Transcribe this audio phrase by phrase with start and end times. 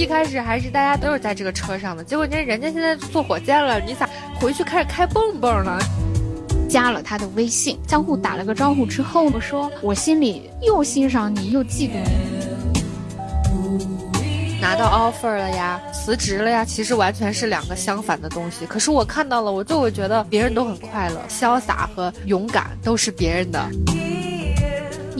[0.00, 4.08] 一开始还是大家都是在这个车上的，结果人家现在坐火箭了，你咋
[4.40, 5.78] 回去开始开蹦蹦了？
[6.70, 12.80] 加了他的微信，相互打了个招呼之后，我说我心里又欣赏你又嫉妒你。
[14.58, 18.64] 拿到 offer 了呀，辞职了呀，其实完全是两个相反的东西。
[18.64, 23.68] 可是我看到了，我就会觉得别人都很快乐，潇洒和勇敢都是别人的。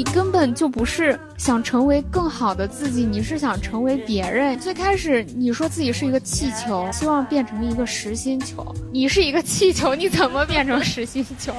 [0.00, 4.58] 你根本就不是想成为更好的自己，你是想成为别人。
[4.58, 8.74] 最开始你说自己是一个气球，希望变成一个实心球。
[8.90, 11.52] 你是一个气球，你怎么变成实心球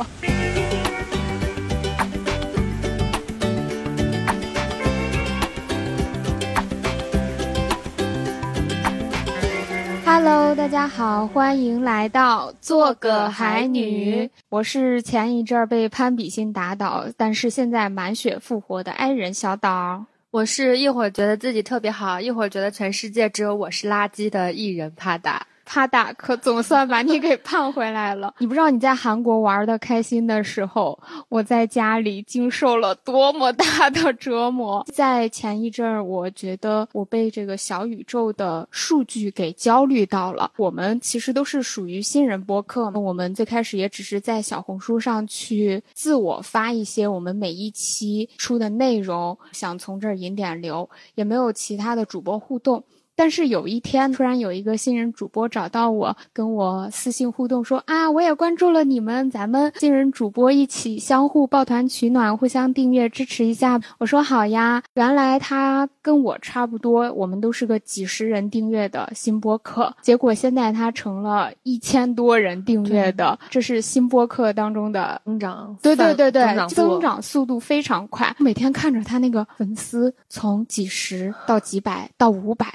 [10.34, 14.32] ？Hello，大家好，欢迎来到做个海女。
[14.48, 20.06] 我是前一阵儿被攀比心打倒，但是现在满血复活的爱人小岛。
[20.30, 25.46] 我是一会儿觉得自己特别好，一会儿觉得全世界只有我是垃圾的艺人帕达。
[25.66, 28.34] 帕达可总算把你给盼回来了。
[28.40, 34.86] 你不知道你在韩国玩的开心的时候，我在家里经受了多么大的折磨。
[34.94, 40.52] 在前一阵儿，我觉得我被这个小宇宙的数据给焦虑到了。
[40.58, 52.84] 我们其实都是属于新人播客，我们最开始也只是在小红书上去自我发一些我们每一期出的内容，想从这儿引点流，也没有其他的主播互动。
[53.22, 75.78] 但是有一天，突然有一个新人主播找到我，跟我私信互动说：“啊，我也关注了你们，咱们新人主播一起相互抱团取暖，互相订阅支持一下。”我说：“好呀。”原来他跟我差不多，我们都是个几十人订阅的新播客，结果现在他成了一千多人订阅的，这是新播客当中的增长。
[75.84, 78.36] 对对对对，增长速度非常快。
[78.40, 82.66] 每天看着他那个粉丝从几十到几百到五百。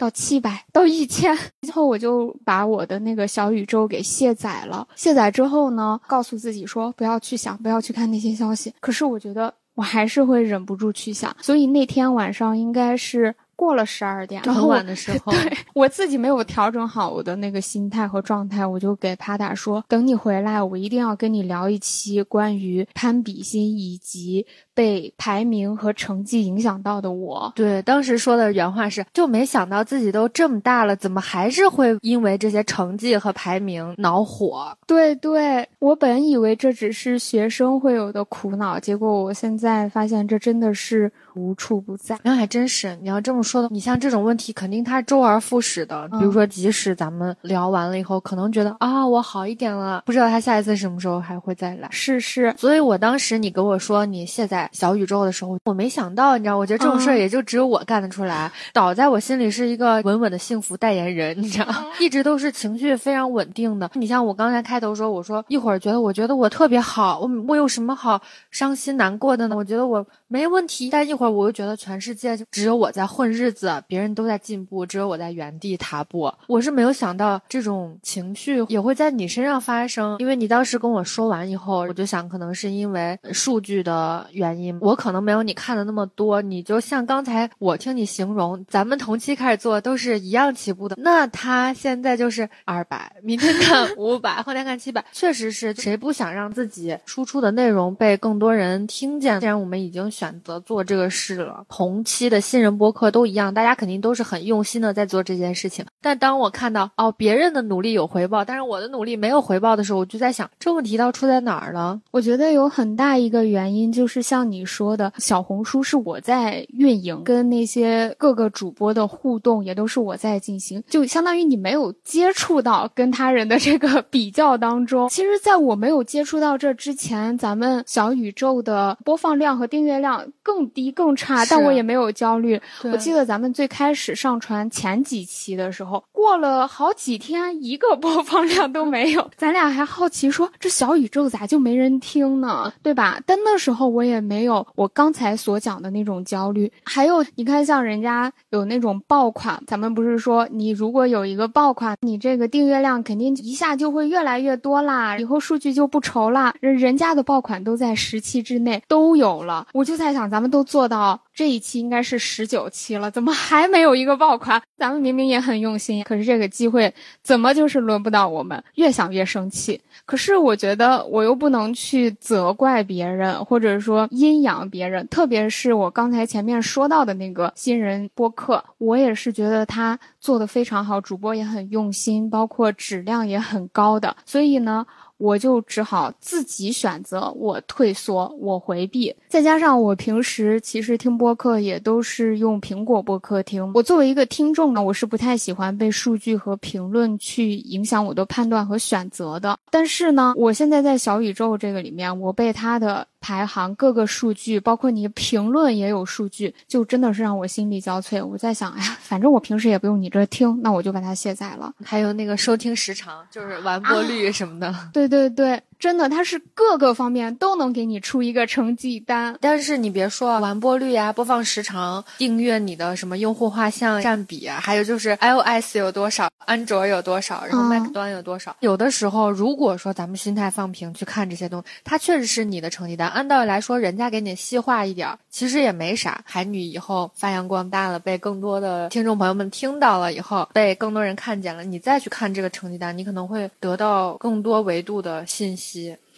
[0.00, 4.88] 到七百到一千，之后我就把我的那个小宇宙给卸载了。
[4.96, 8.72] 卸载之后呢，告诉自己说不要去想，不要去看那些消息。
[8.80, 24.46] 可是我觉得我还是会忍不住去想，所以那天晚上应该是过了十二点，很晚的时 候，对我自己没有调整好我的那个心态和状态，我就给帕达说，等你回来，我一定要跟你聊一期关于攀比心以及。
[24.72, 34.74] 被排名和成绩影响到的我，对当时说的原话是，就没想到自己都这么大了，怎么还是会因为这些成绩和排名恼火？
[34.86, 42.18] 对对，我本以为这只是学生会有的苦恼，结果我现在发现这真的是无处不在。
[42.22, 46.06] 那还真是，你要这么说的，你像这种问题，肯定它周而复始的。
[46.18, 51.88] 比如说，即使咱们聊完了以后，可能觉得啊，我好一点了，不知道他下一次什么时候还会再来。
[51.90, 54.68] 是是，所以我当时你跟我说你卸载。
[54.72, 58.52] 小宇宙的时候，我没想到，你知道，我觉得这种事儿也就只有我干得出来。
[58.72, 61.66] 倒在我心里是一个稳稳的幸福代言人，你知道，
[61.98, 63.90] 一直都是情绪非常稳定的。
[63.94, 69.56] 你像我刚才开头说，我说一会儿觉得我觉得我特别好，我我有什么好伤心难过的呢？
[69.56, 70.90] 我觉得我没问题。
[70.90, 76.30] 但一会儿我又觉得全世界只有我在混日日子，别人都在进步，只有我在原地踏步。
[76.46, 84.76] 我是没有想到这种情绪也会在你身上发生，因为你当时跟我说完以后，我就想可能是因为数据的原因。
[84.82, 99.40] 我可能没有你看的那么多，你就像刚才我听你形容，咱们同期开始做都是一样起步的，那他现在就是二百，明天看五百，后天看七百，确实是谁不想让自己输出的内容被更多人听见？
[99.40, 105.86] 既然我们已经选择做这个事了，同期的新人播客都一样，大家肯定都是很用心的在做这件事情。
[106.02, 112.00] 但当我看到哦别人的努力有回报，但是我的努力没有回报的时候，我就在想这问题到出在哪儿了？
[112.10, 114.50] 我觉得有很大一个原因就是像。
[114.50, 125.08] 你说的小红书是我在运营，跟那些各个主播的互动也都是我在进行，就相当于你没有接触到跟他人的这个 比较当中。
[125.08, 132.60] 其实，在我没有接触到这之前，咱们小宇宙的播放量和订阅量更低更差，但我也没有焦虑。
[132.82, 142.72] 我记记得咱们最开始上传前几期的时候，过了好几天，一个播放量都没有，咱俩还好奇说这小宇宙咋就没人听呢？
[142.84, 143.20] 对吧？
[143.26, 144.20] 但那时候我也。
[144.20, 156.54] 没有我刚才所讲的那种焦虑，还有你看，像人家有那种爆款，咱们不是说你如果有一个爆款，你这个订阅量肯定一下就会越来越多啦，以后数据就不愁啦。
[156.60, 161.18] 人人家的爆款都在十期之内都有了，我就在想，咱们都做到。
[161.40, 164.60] 这一期应该是十九期了，怎么还没有一个爆款？
[164.76, 166.92] 咱们明明也很用心，可是这个机会
[167.22, 168.62] 怎么就是轮不到我们？
[168.74, 169.80] 越想越生气。
[170.04, 184.86] 可是我觉得我又不能去责怪别人，或者说阴阳别人，特别是我刚才前面说到的那个新人播客，我也是觉得他做的非常好，主播也很用心，包括质量也很高的，所以呢。
[185.20, 189.14] 我就只好自己选择，我退缩，我回避。
[189.28, 193.70] 再加上我平时其实听播客也都是用苹果播客听。
[193.74, 199.58] 我作为一个听众呢，我是不太喜欢被数据和评论去影响我的判断和选择的。
[199.70, 203.06] 但是呢，我现在在小宇宙这个里面，我被他的。
[203.20, 208.24] 排行各个数据，包括你评论也有数据，就真的是让我心力交瘁。
[208.24, 211.72] 我在想，哎呀，反正我平时也不用你这听，那我就把它卸载了。
[211.84, 214.74] 还有那个收听时长，就是完播率什么的。
[214.92, 215.62] 对对对。
[215.80, 219.34] 真的，它是各个方面都能给你出一个成绩单。
[219.40, 228.54] 但是你别说完播率呀、播放时长、订阅你的什么用户画像占比啊，还有就是 iOS 有多少，安卓有多少，然后 Mac 端有多少。
[228.60, 233.08] 有的时候，如果说咱们心态放平去看这些东西，它确实是你的成绩单。
[233.08, 236.20] 按道理来说，人家给你细化一点，其实也没啥。
[236.26, 245.69] 海女以后发扬光大了，被更多的听众朋友们听到了以后，被更多人看见了，你再去看这个成绩单，你可能会得到更多维度的信息。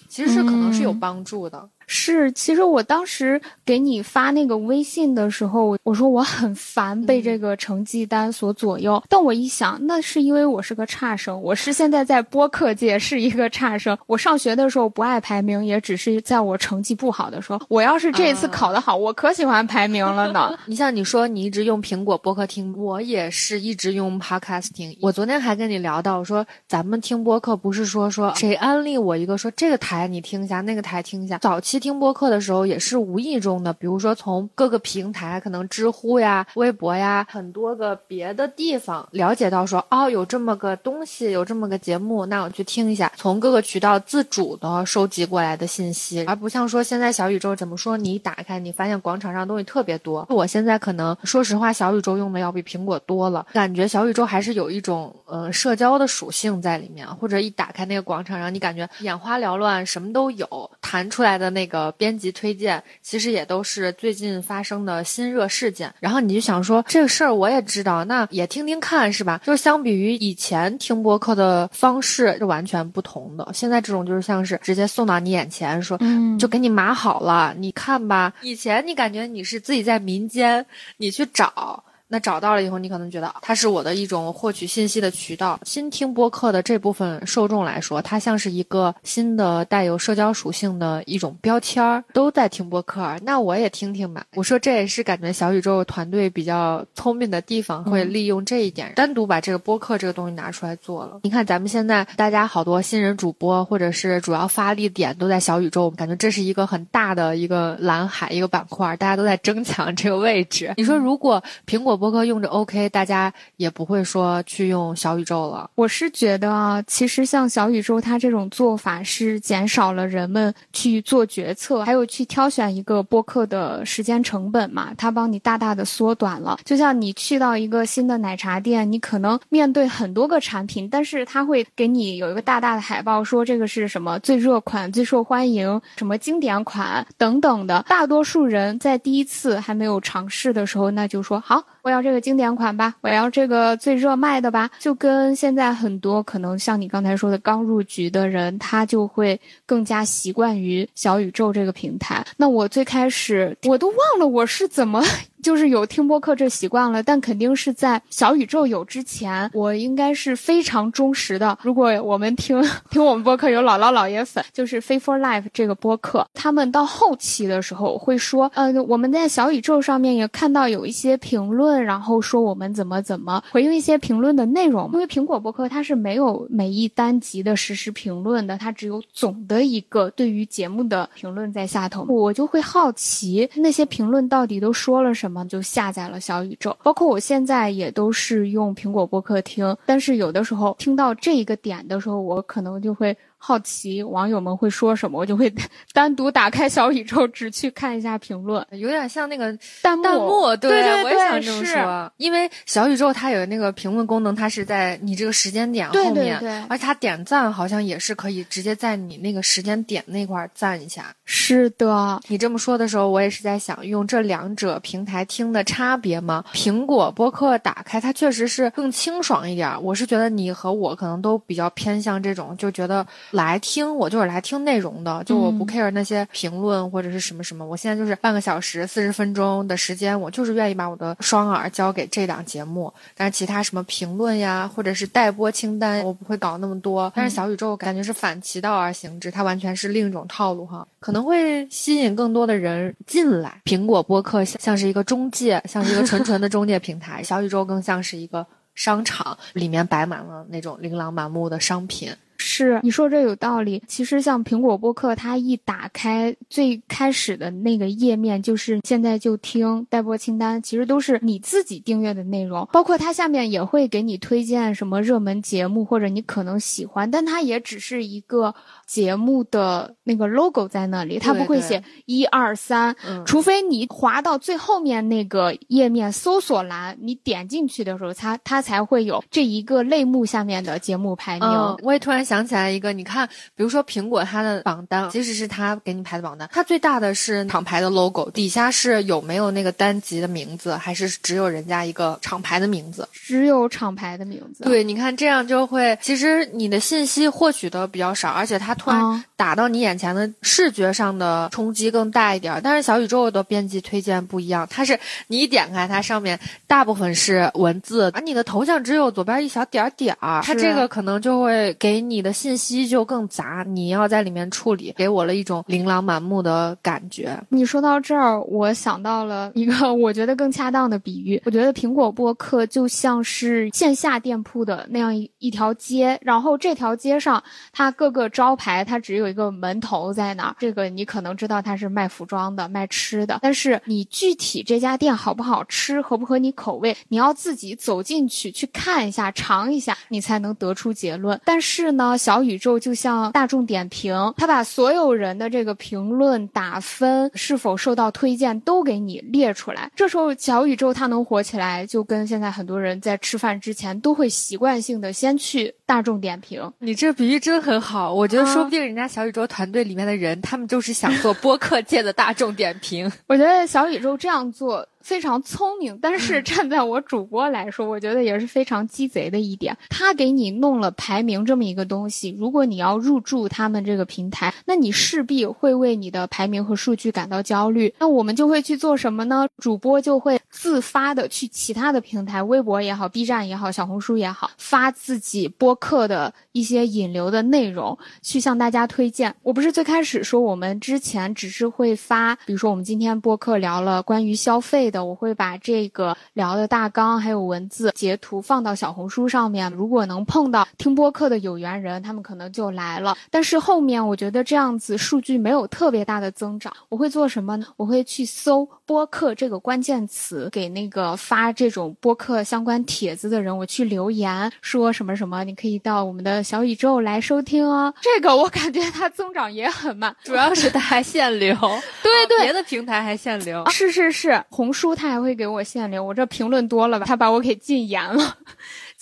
[0.08, 1.68] 其实是可能是有帮助的。
[1.86, 9.02] 是，其实我当时给你发那个微信的时候，我说我很烦被这个成绩单所左右。
[9.08, 13.96] 但我一想，那是因为我是个差生，我是现在在播客界是一个差生。
[14.06, 17.60] 我上学的时候不爱排名，也只是在我成绩不好的时候。
[17.68, 20.56] 我要是这次考得好，我可喜欢排名了呢。
[20.66, 24.96] 你像你说你一直用苹果播客听，我也是一直用 Podcast 听。
[25.02, 31.38] 我昨天还跟你聊到，我说咱们听播客不是说说谁安利我一个，说这个台你听一下，那个台听一下。
[31.38, 31.71] 早期。
[31.78, 43.10] 听播客的时候也是无意中的，比如说从各个平台，可能知乎呀、微博呀，很多个别的地方了解到说，哦，有这么个东西，有这么个节目，那我去听一下。
[43.16, 50.26] 从各个渠道自主的收集过来的信息，而不像说现在小宇宙怎么说，你打开你发现广场上东西特别多。
[50.28, 61.61] 我现在可能说实话，小宇宙用的要比苹果多了，感觉小宇宙还是有一种呃社交的属性在里面，或者一打开那个广场上，你感觉眼花缭乱，什么都有，弹出来的那。
[61.66, 69.40] 个编辑推荐其实也都是最近发生的新热事件，然后你就想说这个事儿我也知道，那也听听看是吧？
[69.44, 75.98] 就是相比于以前听播客的方式是完全不同的，现在这种就是像是直接送到你眼前，说
[76.38, 78.32] 就给你码好了，你看吧。
[78.42, 80.64] 以前你感觉你是自己在民间，
[80.96, 81.82] 你去找。
[82.12, 85.58] 那找到了以后，你可能觉得它是我的一种获取信息的渠道。
[85.64, 94.26] 新听播客的这部分受众来说，它像是一个新的带有社交属性的一种标签儿，都在听播客，那我也听听吧。
[94.34, 101.20] 我说这也是感觉小宇宙团队比较聪明的地方，会利用这一点，单独把这个播客这个东西拿出来做了。
[101.22, 110.74] 你看咱们现在大家好多新人主播，或者是主要发力点都在小宇宙，感觉这是一个很大的一个蓝海，一个板块，大家都在争抢这个位置。
[110.76, 112.01] 你说如果苹果。
[112.02, 115.70] 播客用着 OK，大家也不会说去用小宇宙了。
[115.76, 126.58] 我是觉得啊，其实像小宇宙它这种做法是减少了人们去做决策，还有去挑选一个播客的时间成本嘛，它帮你大大的缩短了。
[126.64, 137.84] 就像你去到一个新的奶茶店，你可能面对很多个产品，但是它会给你有一个大大的海报，说这个是什么最热款、最受欢迎、什么经典款等等的。
[137.88, 141.62] 大多数人在第一次还没有尝试的时候，那就说好。
[141.82, 152.24] 我要这个经典款吧，我要这个最热卖的吧，就跟现在很多可能像你刚才说的刚入局的人，他就会更加习惯于小宇宙这个平台。
[152.36, 155.02] 那我最开始我都忘了我是怎么。
[155.42, 161.58] 就是有听播客这习惯了，但肯定是在小宇宙有之前，我应该是非常忠实的。
[161.62, 174.88] 如果我们听 听我们播客有姥姥姥爷粉，就是《f a for Life》这个播客，他们到后期的时候会说，呃，我们在小宇宙上面也看到有一些评论，然后说我们怎么怎么回应一些评论的内容。
[174.92, 182.04] 因为苹果播客它是没有每一单集的实时评论的，它只有总的一个对于节目的评论在下头。
[182.04, 185.31] 我就会好奇那些评论到底都说了什么。
[185.48, 193.16] 就下载了小宇宙，包括我现在也都是用苹果播客听，但是有的时候听到这一个点的时候，我可能就会。
[193.44, 195.52] 好奇网友们会说什么，我就会
[195.92, 200.04] 单独打开小宇宙，只去看一下评论，有点像那个弹幕。
[200.04, 202.12] 弹幕，对对我也想这么说。
[202.18, 211.12] 因为小宇宙它有那个评论功能，它是在你这个时间点后面，而且它点赞好像也是可以直接在你那个时间点那块赞一下。
[211.24, 216.44] 是的，你这么说的时候，我也是在想，用这两者平台听的差别吗？
[216.52, 219.82] 苹果播客打开，它确实是更清爽一点。
[219.82, 227.64] 我是觉得你和我可能都比较偏向这种，就觉得来听我就是来听内容的，就我不 care 那些评论或者是什么什么。
[227.64, 232.92] 我现在就是半个小时、四十分钟的时间，我就是愿意把我的双耳交给这档节目。
[233.16, 237.10] 但是其他什么评论呀，或者是待播清单，我不会搞那么多。
[237.16, 243.60] 但是小宇宙感觉是反其道而行之，它完全是另一种套路哈，可能会吸引更多的人进来。
[243.64, 252.10] 苹果播客像是一个中介，像是一个纯纯的中介平台， 小宇宙更像是一个商场，里面摆满了那种琳琅满目的商品。
[252.52, 253.82] 是你说这有道理。
[253.86, 262.68] 其实像苹果播客，它一打开最开始的那个页面，就是现在就听待播清单，其实都是你自己订阅的内容。
[262.70, 268.54] 包括它下面也会给你推荐什么热门节目，或者你可能喜欢，但它也只是一个
[268.86, 272.94] 节目的那个 logo 在那里，它不会写一二三，
[273.24, 281.48] 除非你滑到最后面那个页面搜索栏，你点进去的时候，它它才会有这一个类目下面的节目排名。
[281.82, 282.41] 我也突然想。
[282.42, 293.08] 想起来一个，你看，比如说苹果它的榜单，即使是它给你排的榜单，它最大的是厂牌的 logo，底下是有没有那个单集的名字，还是只有人家一个厂牌的名字？
[293.12, 294.64] 只有厂牌的名字。
[294.64, 302.60] 对，你看这样就会，其实你的信息获取的比较少，而且它突然打到你眼前的视觉上的冲击更大一点。
[302.64, 312.22] 但是小宇宙的编辑推荐不一样，它是你一点开它上面大部分是文字，而你的头像只有左边一小点点儿，它这个可能就会给你。
[312.22, 317.38] 的信息就更杂，你要在里面处理，给我了一种琳琅满目的感觉。
[317.48, 321.40] 你说到这儿，我想到了一个 我觉得更恰当的比喻。
[321.44, 330.56] 我觉得苹果播客就像是线下店铺的那样一一条街，然后这条街上它各个招牌，它只有一个门头在那儿。
[330.58, 341.40] 这个你可能知道它是卖服装的、卖吃的，但是你具体这家店好不好吃、合不合你口味，你要自己走进去去看一下、尝一下，你才能得出结论。
[341.44, 342.16] 但是呢？
[342.22, 349.90] 小宇宙就像大众点评，他把所有人的这个评论打分是否受到推荐都给你列出来。
[349.96, 356.72] 这时候小宇宙它能火起来，就跟现在很多人在吃饭之前都会习惯性的先去大众点评。
[356.78, 363.12] 你这比喻真很好，我觉得说不定人家小宇宙团队里面的人，他们就是想做播客界的大众点评。
[363.28, 364.88] 我觉得小宇宙这样做。
[365.02, 369.76] 非常聪明，但是站在我主播来说，我觉得也是非常鸡贼的一点。
[369.88, 377.92] 他给你弄了排名这么一个东西，如果你要入驻他们这个平台，那你势必会为你的排名和数据感到焦虑。
[377.98, 379.48] 那我们就会去做什么呢？
[379.58, 389.34] 主播就会自发的去其他的平台，微博也好，B 站也好，小红书也好，发自己播客的一些引流的内容，去向大家推荐。
[389.42, 394.92] 我不是最开始说我们之前只是会发，比如说我们今天播客聊了关于消费。
[394.92, 399.72] 的，我会把这个聊的大纲还有文字截图放到小红书上面。
[399.72, 403.16] 如果能碰到听播客的有缘人，他们可能就来了。
[403.30, 406.72] 但是后面我觉得这样子数据没有特别大的增长。
[406.90, 407.66] 我会做什么呢？
[407.76, 417.94] 我会去搜播客这个关键词，给那个发这种播客相关帖子的人，我去留言说什么什么，你可以到我们的小宇宙来收听哦。
[418.00, 421.54] 这个我感觉它增长也很慢，主要是它还限流。
[422.02, 423.64] 对对，别的平台还限流。
[423.70, 424.96] 是是是，红书。
[424.96, 427.06] 它还会给我限流，我这评论多了吧？
[427.06, 428.36] 它把我给禁言了。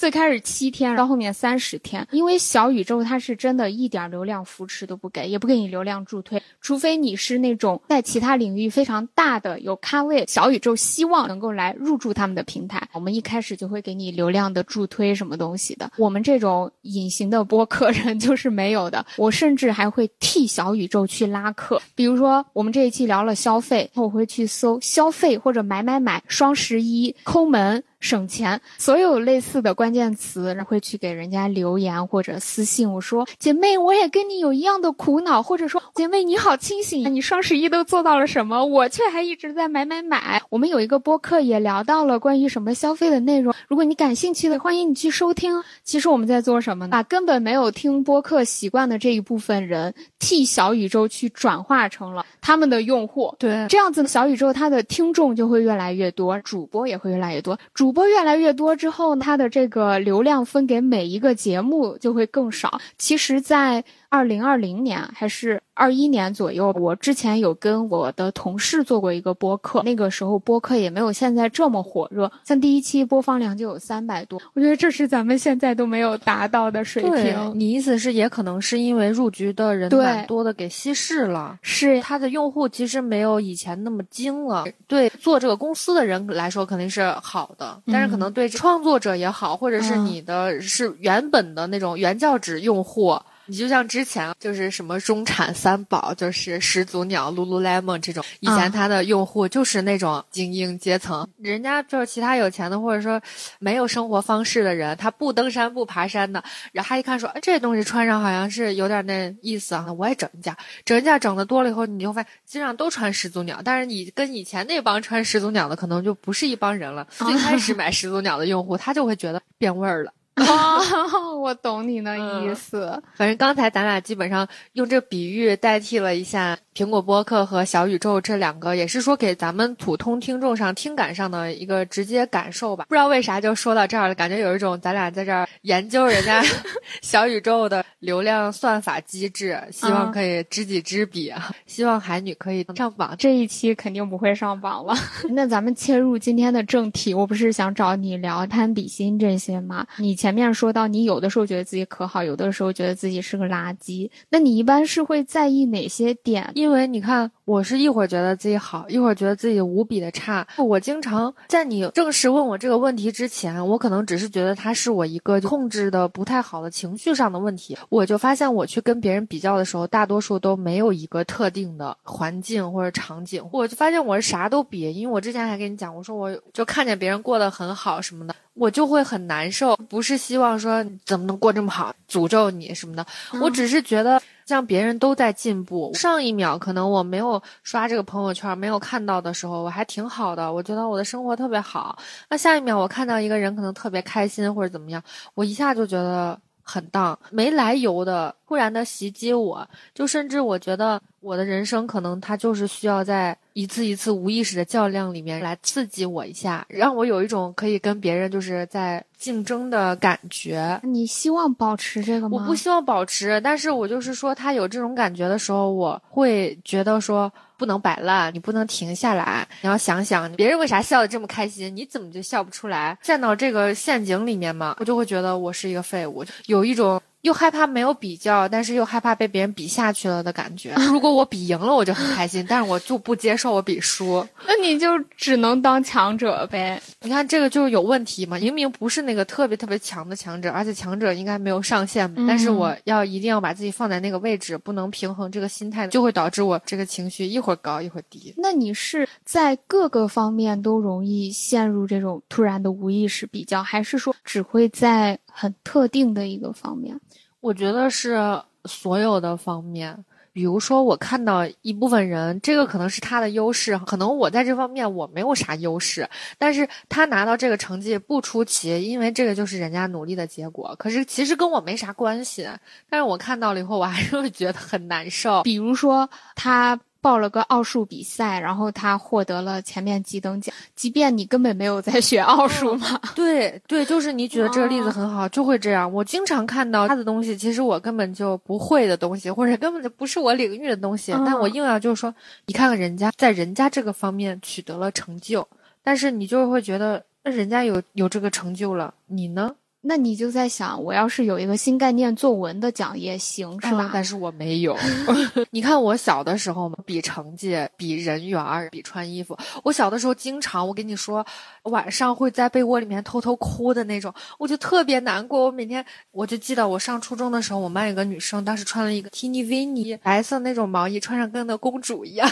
[0.01, 15.93] 最开始七天，到后面三十天，因为小宇宙它是真的一点流量扶持都不给，也不给你流量助推，除非你是那种在其他领域非常大的有咖位，小宇宙希望能够来入驻他们的平台，我们一开始就会给你流量的助推什么东西的。
[15.99, 27.85] 我们这种隐形的播客人就是没有的，我甚至还会替小宇宙去拉客，比如说我们这一期聊了消费，我会去搜消费或者买买买，双十一抠门。
[28.01, 32.91] 省钱，所有类似的关键词，会去给人家留言或者私信。
[32.93, 38.65] 我说，姐妹，我也跟你有一样的苦恼，或者说，姐妹你好清醒，你双十一都做到了什么？
[38.65, 40.43] 我却还一直在买买买。
[40.49, 45.63] 我们有一个播客也聊到了关于什么消费的内容，如果你感兴趣的，欢迎你去收听。
[45.85, 46.91] 其实我们在做什么呢？
[46.93, 53.35] 把根本没有听播客习惯的这一部分人，替小宇宙去转化成了他们的用户。
[53.39, 57.59] 对，这样子小宇宙它的听众就会越来越多，主播也会越来越多。
[57.75, 62.81] 主主播越来越多之后，他的这个流量分给每一个节目就会更少。
[62.97, 77.53] 其实，在二零二零年还是二一年左右，我之前有跟我的同事做过一个播客，那个时候播客也没有现在这么火热，像第一期播放量就有三百多，我觉得这是咱们现在都没有达到的水平。
[77.55, 84.67] 你意思是也可能是因为入局的人蛮多的给稀释了，是它的用户其实没有以前那么精了。
[84.89, 93.17] 对做这个公司的人来说肯定是好的，但是可能对创作者也好，或者是你的是原本的那种原教旨用户。
[93.51, 103.21] 你就像之前就是什么中产三宝，就是始祖鸟、Lululemon 这种，以前它的用户就是那种精英阶层，人家就是其他有钱的或者说
[103.59, 117.05] 没有生活方式的人，他不登山不爬山的，然后他一看说，哎，这东西穿上好像是有点那意思啊，我也整一件，整一件整的多了以后，你就发现基本上都穿始祖鸟，但是你跟以前那帮穿始祖鸟的可能就不是一帮人了。
[117.11, 120.13] 最开始买始祖鸟的用户，他就会觉得变味儿了。
[120.47, 123.03] 哦，我懂你的意思。
[123.15, 126.59] 反正刚才咱俩基本上用这个比喻代替了一下。
[126.73, 132.87] 苹果播客和小宇宙这两个，也是说给咱们普通听众上听感上的一个直接感受吧。
[132.89, 136.43] 不知道为啥就说到这儿了，感觉有一种咱俩在这儿研究人家
[137.03, 141.31] 小宇宙的流量算法机制，希望可以知己知彼，
[141.67, 143.15] 希望海女可以上榜。
[143.19, 144.95] 这一期肯定不会上榜了。
[145.31, 149.87] 那咱们切入今天的正题，我不是想找你聊攀比心这些吗？
[149.99, 156.49] 你前前面说到你有的时候觉得自己可好，有的时候觉得自己是个垃圾，那你一般是会在意哪些点？
[156.55, 160.47] 因为你看，我是一会儿觉得自己好，一会儿觉得自己无比的差。
[160.57, 167.77] 我经常在你正式问我这个问题之前，我可能只是觉得它是我一个控制的不太好的情绪上的问题。
[167.89, 173.43] 我就发现，我去跟别人比较的时候，大多数都没有一个特定的环境或者场景。
[173.51, 179.77] 我就发现我是啥都比，因为我之前还跟你讲，我说我就看见别人过得很好什么的，我就会很难受。
[179.89, 183.07] 不是希望说怎么能过这么好，诅咒你什么的，
[183.41, 184.21] 我只是觉得。
[184.47, 191.97] 像别人都在进步，上一秒可能我没有刷这个朋友圈，没有看到的时候，我还挺好的，我觉得我的生活特别好。
[192.29, 195.01] 那下一秒我看到一个人可能特别开心或者怎么样，
[195.35, 203.37] 我一下就觉得很荡，没来由的突然的袭击我，就甚至我觉得我的人生可能它就是需要在。
[203.53, 210.81] 一次一次无意识的较量里面来刺激我一下，让我有一种可以跟别人就是在竞争的感觉。
[210.85, 212.39] 你希望保持这个吗？
[212.39, 222.97] 我不希望保持，但是我就是说，他有这种感觉的时候，我会觉得说不能摆烂，你不能停下来，你要想想别人为啥笑得这么开心，你怎么就笑不出来？
[223.03, 227.03] 陷到这个陷阱里面嘛，我就会觉得我是一个废物，有一种。
[227.23, 230.75] 又害怕没有比较，但是又害怕被别人比下去了的感觉。
[230.89, 234.27] 如果我比赢了，我就很开心，但是我就不接受我比输。
[234.47, 236.81] 那你就只能当强者呗。
[237.03, 238.39] 你看这个就是有问题嘛？
[238.39, 248.33] 明明不是那个特别特别强的强者，而且强者应该没有上限，但是我要一定要把自己放在那个位置，不能平衡这个心态，就会导致我这个情绪一会儿高一会儿低。
[248.37, 256.99] 那你是在各个方面都容易陷入这种突然的无意识比较，还是说只会在很特定的一个方面？
[257.41, 270.75] 我觉得是所有的方面，比如说我看到一部分人，这个可能是他的优势，可能我在这方面我没有啥优势，但是他拿到这个成绩不出奇，因为这个就是人家努力的结果。
[270.79, 272.47] 可是其实跟我没啥关系，
[272.89, 275.43] 但是我看到了以后，我还是会觉得很难受。
[275.43, 276.79] 比如说他。
[277.01, 280.55] 报了个奥数比赛，然后他获得了前面几等奖。
[280.75, 285.91] 即便你根本没有在学奥数嘛，对对，就是你举的这个例子很好，就会这样。
[285.93, 292.15] 我经常看到他的东西，其实我根本就不会的东西，或者根本就不是我领域的东西，但我硬要就是说，
[292.47, 295.47] 你看看人家在人家这个方面取得了成就，
[295.83, 299.55] 但是你就会觉得，那人家有有这个成就了，你呢？
[299.83, 303.91] 那你就在想，我要是有一个新概念作文的奖也行，是吧？
[303.93, 304.77] 但是我没有。
[305.51, 309.35] 你看我小的时候嘛，比成绩，比人缘儿，比穿衣服。
[309.65, 311.25] 我小的时候经常，我跟你说，
[311.63, 315.47] 晚上会在被窝里面偷偷哭的那种，我就特别难过。
[315.47, 322.31] 我每天，我就记得我上初中的时候，我们班有个女生，当时穿了一个 Tini i 白色那种毛衣，穿上跟个公主一样。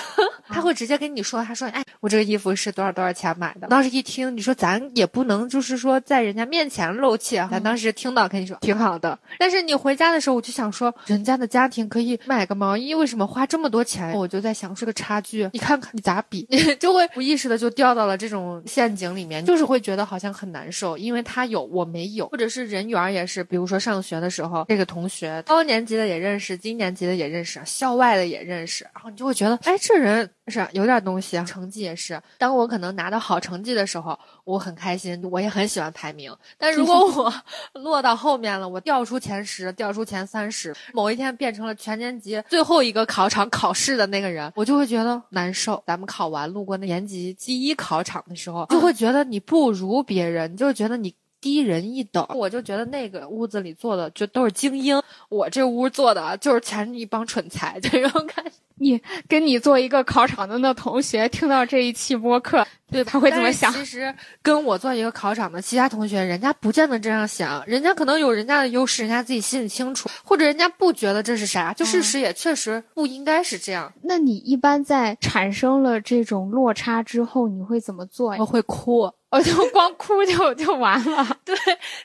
[0.49, 7.38] 她会直接跟你说，她说：“哎，我这个衣服是多少多少钱买的？”当时一听，你说咱也不能就是说在人家面前露怯。
[7.47, 9.19] 咱当时听到，跟你说挺好的。
[9.39, 14.13] 但是你回家的时候，我就想说，人家的家庭可以买个毛衣，为什么花这么多钱？
[14.13, 15.49] 我就在想，是个差距。
[15.53, 16.43] 你看看你咋比，
[16.81, 23.45] 就会无意识的就掉到了这种陷阱里面，就是会觉得好像很难受，因为他有我没有，或者是人缘也是。
[23.45, 32.21] 比如说上学的时候，这个同学高年级的也认识，低年级的也认识，校外的也认识，然后你就会觉得，哎，这人是有点东西，成绩也是。
[32.39, 36.35] 当我可能拿到好成绩的时候，我很开心，我也很喜欢排名。
[36.57, 37.33] 但如果 我
[37.81, 45.83] 落到后面了，我掉出前十，掉出前三十，某一天变成了全年级最后一个考场考试的那个人，我就会觉得难受。
[45.87, 51.15] 咱们考完路过那年级第一考场的时候，就会觉得你不如别人，就会觉得你。
[51.41, 58.53] 低人一等，我就觉得那个屋子里坐的就都是精英，我这屋坐的就是全是一帮蠢材，这种感觉。
[58.81, 63.73] 你跟你做一个考场的那同学听到这一期播客，对他会怎么想？
[63.73, 73.93] 其实跟我做一个考场的其他同学，人家不见得这样想，人家可能有人家的优势，人家自己心里清楚，或者人家不觉得这是啥，就事实也确实不应该是这样。
[74.03, 78.41] 那你一般在产生了这种落差之后，你会怎么做呀？
[78.41, 79.13] 我会哭。
[79.31, 81.55] 我就光哭就就完了， 对，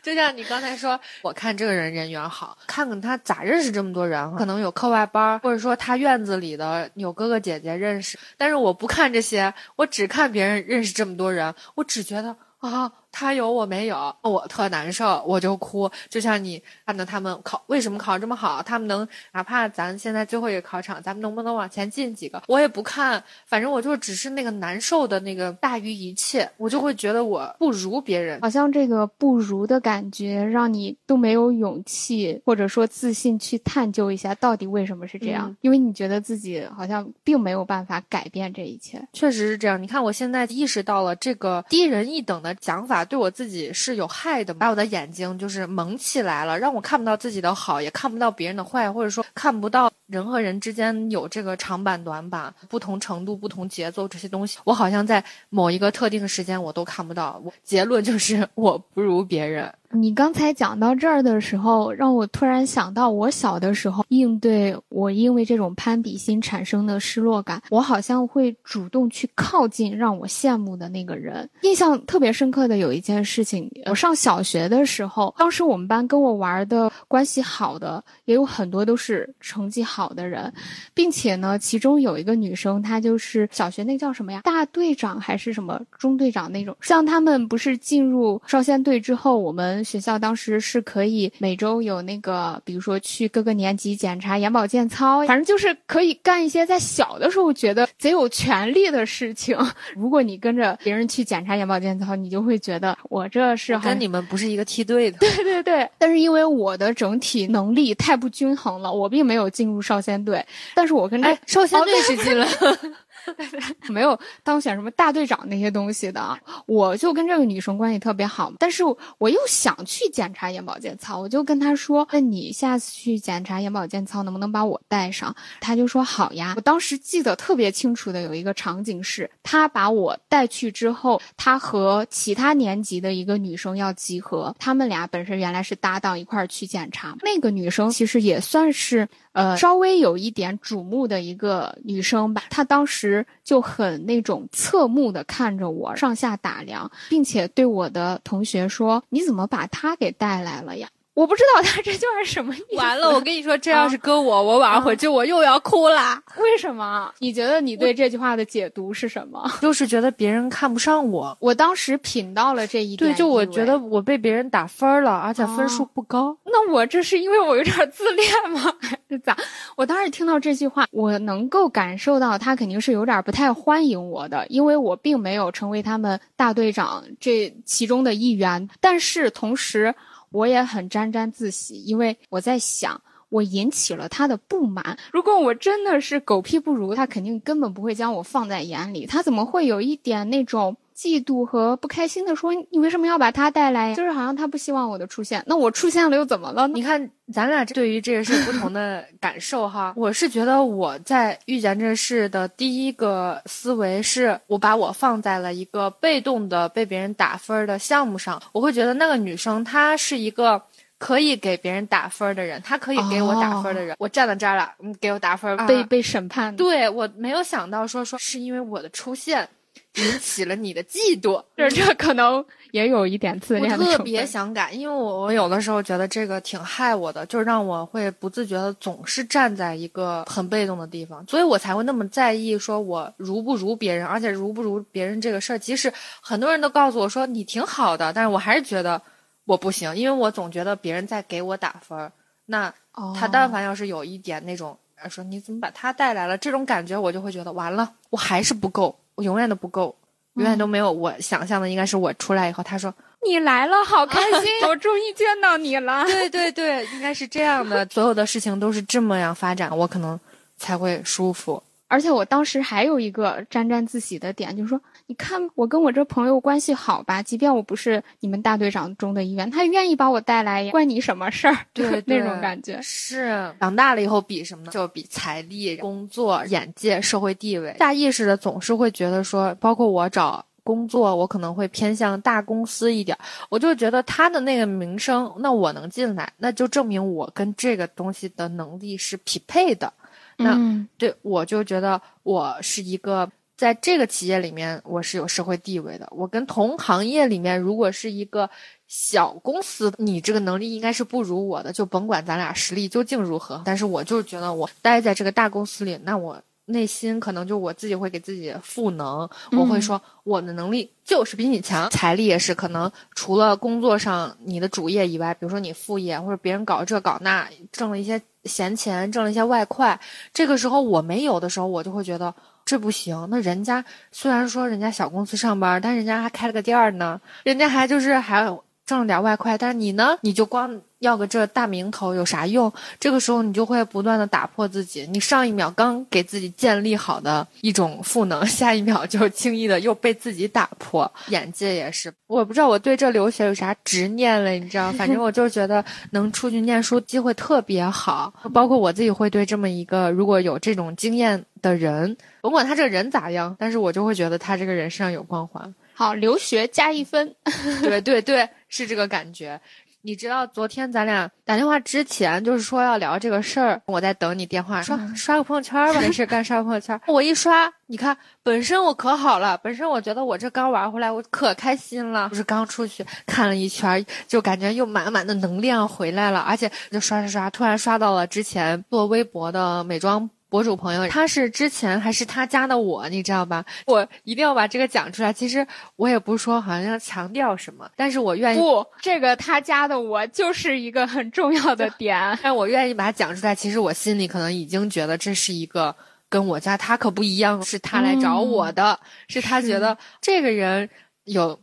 [0.01, 12.91] 就像你刚才说，我看这个人人缘好，看看他咋认识这么多人，可能有课外班，或者说他院子里的有哥哥姐姐认识，但是我不看这些，我只看别人认识这么多人，我只觉得啊。
[13.13, 15.89] 他有我没有，我特难受，我就哭。
[16.09, 22.41] 就像你看到他们考为什么考这么好，他们能哪怕咱现在最后一个考场，咱们能不能往前进几个？
[22.47, 38.99] 我也不看，反正我就只是那个难受的那个大于一切，我就会觉得我不如别人，好像这个不如的感觉让你都没有勇气或者说自信去探究一下到底为什么是这样，因为你觉得自己好像并没有办法改变这一切。
[39.13, 43.02] 确实是这样，你看我现在意识到了这个低人一等的想法。
[43.05, 54.57] 对我自己是有害的，把我的眼睛就是蒙起来了，让我看不到自己的好，也看不到别人的坏，或者说看不到人和人之间有这个长板短板、不同程度、不同节奏这些东西。
[54.63, 57.41] 我好像在某一个特定时间我都看不到。
[57.43, 59.73] 我结论就是 我不如别人。
[59.95, 71.47] 你刚才讲到这儿的时候，让我突然想到，我小的时候应对我因为这种攀比心产生的失落感，我好像会主动去靠近让我羡慕的那个人。
[71.61, 80.51] 印象特别深刻的有一件事情，我上小学的时候，当时我们班跟我玩的关系好的也有很多都是成绩好的人，
[80.95, 86.75] 并且呢，其中有一个女生，她就是小学那叫什么呀，大队长还是什么中队长那种。
[86.81, 89.82] 像他们不是进入少先队之后，我们。
[89.83, 99.57] 学校当时是可以每周有那个，比如说去各个年级检查眼保健操，反正就是可以干一些在小的时候觉得贼有权利的事情。
[99.95, 105.17] 如果你跟着别人去检查眼保健操，你就会觉得我这是跟你们不是一个梯队的。
[105.23, 112.47] 对对对，但是因为我的整体能力太不均衡了，我并没有进入少先队，但是我跟哎少先队是进了。
[113.89, 118.83] 没有当选什么大队长那些东西的，我就跟这个女生关系特别好，但是
[119.17, 137.15] 我又想去检查眼保健操，我就跟她说：“那你下次去检查眼保健操，能不能把我带上？”她就说：“好呀。”我当时记得特别清楚的有一个场景是，她把我带去之后，她和其他年级的一个女生要集合，她们俩本身原来是搭档，一块儿去检查。
[137.21, 139.07] 那个女生其实也算是。
[139.33, 143.12] 呃，稍微有一点瞩目的一个女生吧，她当时
[143.43, 152.75] 就很那种侧目的看着我，上下打量，并且对我的同学说：“你怎么把他给带来了呀？”我不知道他 这句话是什么意思。
[152.75, 156.21] 完了，我跟你说，这要是搁我，我晚上回去我又要哭啦。
[156.37, 157.13] 为什么？
[157.19, 159.47] 你觉得你对这句话的解读是什么？
[159.61, 161.37] 就是觉得别人看不上我。
[161.39, 163.11] 我当时品到了这一点。
[163.11, 166.35] 对，就我觉得我被别人打分了，而且分数不高。
[166.45, 168.73] 那我这是因为我有点自恋吗？
[168.81, 169.37] 还是咋？
[169.75, 178.67] 我当时听到这句话，我能够感受到他肯定是有点不太欢迎我的，因为我并没有成为他们大队长这其中的一员。
[178.81, 179.93] 但是同时。
[180.33, 184.97] 我也很沾沾自喜，因为我在想，我引起了他的不满。
[185.13, 189.05] 如果我真的是狗屁不如，他肯定根本不会将我放在眼里。
[189.05, 190.75] 他怎么会有一点那种？
[190.95, 193.95] 嫉妒和不开心的说：“你为什么要把他带来呀？
[193.95, 195.43] 就是好像他不希望我的出现。
[195.47, 196.67] 那我出现了又怎么了？
[196.67, 199.93] 你看，咱俩对于这个事不同的感受哈。
[199.95, 208.41] 我是觉得我在遇见这事的第一个思维是我把我放在了一个被动的被别人打分的项目上。
[208.51, 210.61] 我会觉得那个女生她是一个
[210.97, 213.95] 可以给别人打分的人，她可以给我打分的人。
[213.99, 216.55] 我站到这儿了，你给我打分，被被审判。
[216.55, 219.47] 对我没有想到说说是因为我的出现。”
[219.95, 238.99] 引起了你的嫉妒，这这可能也有一点自恋的我特别想改，因为我我有的时候觉得这个挺害我的，就是让我会不自觉的总是站在一个很被动的地方，所以我才会那么在意说我如不如别人，而且如不如别人这个事儿，即使很多人都告诉我说你挺好的，但是我还是觉得
[239.45, 242.11] 我不行，因为我总觉得别人在给我打分儿，
[242.47, 242.73] 那
[243.15, 244.77] 他但凡要是有一点那种。
[245.09, 246.37] 说你怎么把他带来了？
[246.37, 249.95] 这种感觉我就会觉得完了，我还是不够，我永远都不够，
[250.35, 251.69] 永远都没有我想象的。
[251.69, 252.93] 应该是我出来以后，他说
[253.25, 256.03] 你来了，好开心， 我终于见到你了。
[256.07, 260.19] 对对对，应该是这样的， 所有的事情都是这么样发展，我可能
[260.57, 261.61] 才会舒服。
[261.87, 264.81] 而且我当时还有一个沾沾自喜的点，就是说，
[265.13, 271.55] 你看我跟我这朋友关系好吧，即便我不是你们大队长中的一员，他愿意把我带来，关你什么事儿？
[271.71, 274.71] 对， 那种感觉是长大了以后比什么呢？
[274.71, 277.75] 就比财力、工作、眼界、社会地位。
[277.77, 283.15] 下意识的总是会觉得说，包括我找工作，我可能会偏向大公司一点，
[283.49, 289.93] 我就觉得他的那个名声，那我能进来，那就证明我跟这个东西的能力是匹配的。
[290.37, 290.57] 那
[290.97, 293.29] 对我就觉得我是一个
[293.63, 296.05] 在这个企业里面我是有社会地位的。
[296.11, 298.49] 我跟同行业里面如果是一个
[298.89, 303.61] 小公司，你这个能力应该是不如我的，就甭管咱俩实力究竟如何。
[303.63, 311.89] 但是我就是觉得我待在这个大公司里，那我内心可能就我自己会给自己赋能，我会说我的能力就是比你强。
[311.89, 318.21] 财力也是可能除了工作上你的主业以外，比如说你副业或者别人搞这搞那挣了一些。
[318.43, 319.97] 闲钱挣了一些外快，
[320.33, 323.27] 这个时候我没有的时候，我就会觉得这不行。
[323.29, 328.45] 那人家虽然说人家小公司上班，但人家还开了个店儿呢，人家还就是还
[328.85, 330.81] 挣了点外快，但是你呢，你就光。
[331.03, 332.71] 要个这大名头有啥用？
[332.99, 335.05] 这个时候你就会不断的打破自己。
[335.11, 341.09] 你上一秒刚给自己建立好的一种赋能， 下一秒就轻易的又被自己打破。
[341.27, 344.91] 眼界也是，我不知道我对这留学有啥执念了，你知道？
[344.93, 348.33] 反正我就觉得能出去念书机会特别好。
[348.53, 355.73] 包括我自己会对这么一个如果有这种经验的人，甭管他这个人咋样，但是我就会觉得他这个人身上有光环。
[355.95, 357.35] 好，留学加一分。
[357.83, 359.59] 对对对，是这个感觉。
[360.05, 366.99] 你知道昨天咱俩打电话之前，就是说要聊这个事儿，我在等你电话，刷刷个朋友圈吧， 没事干刷个朋友圈。
[367.07, 380.29] 我一刷，你看，本身我可好了，本身我觉得我这刚玩回来，我可开心了，不是刚出去看了一圈，就感觉又满满的能量回来了，而且就刷刷刷，突然刷到了之前做微博的美妆。
[380.53, 383.65] 博主朋友，他是之前还是他加的我，你知道吧？
[383.87, 385.33] 我一定要把这个讲出来。
[385.33, 388.59] 其实我也不是说好像要强调什么，但是我愿意。
[388.59, 392.15] 不，这个他加的我就是一个很重要的点。
[392.43, 393.55] 但我愿意把它讲出来。
[393.55, 395.95] 其实我心里可能已经觉得这是一个
[396.29, 400.87] 跟我家他可不一样，是他来找我的，是他觉得这个人
[401.23, 401.59] 有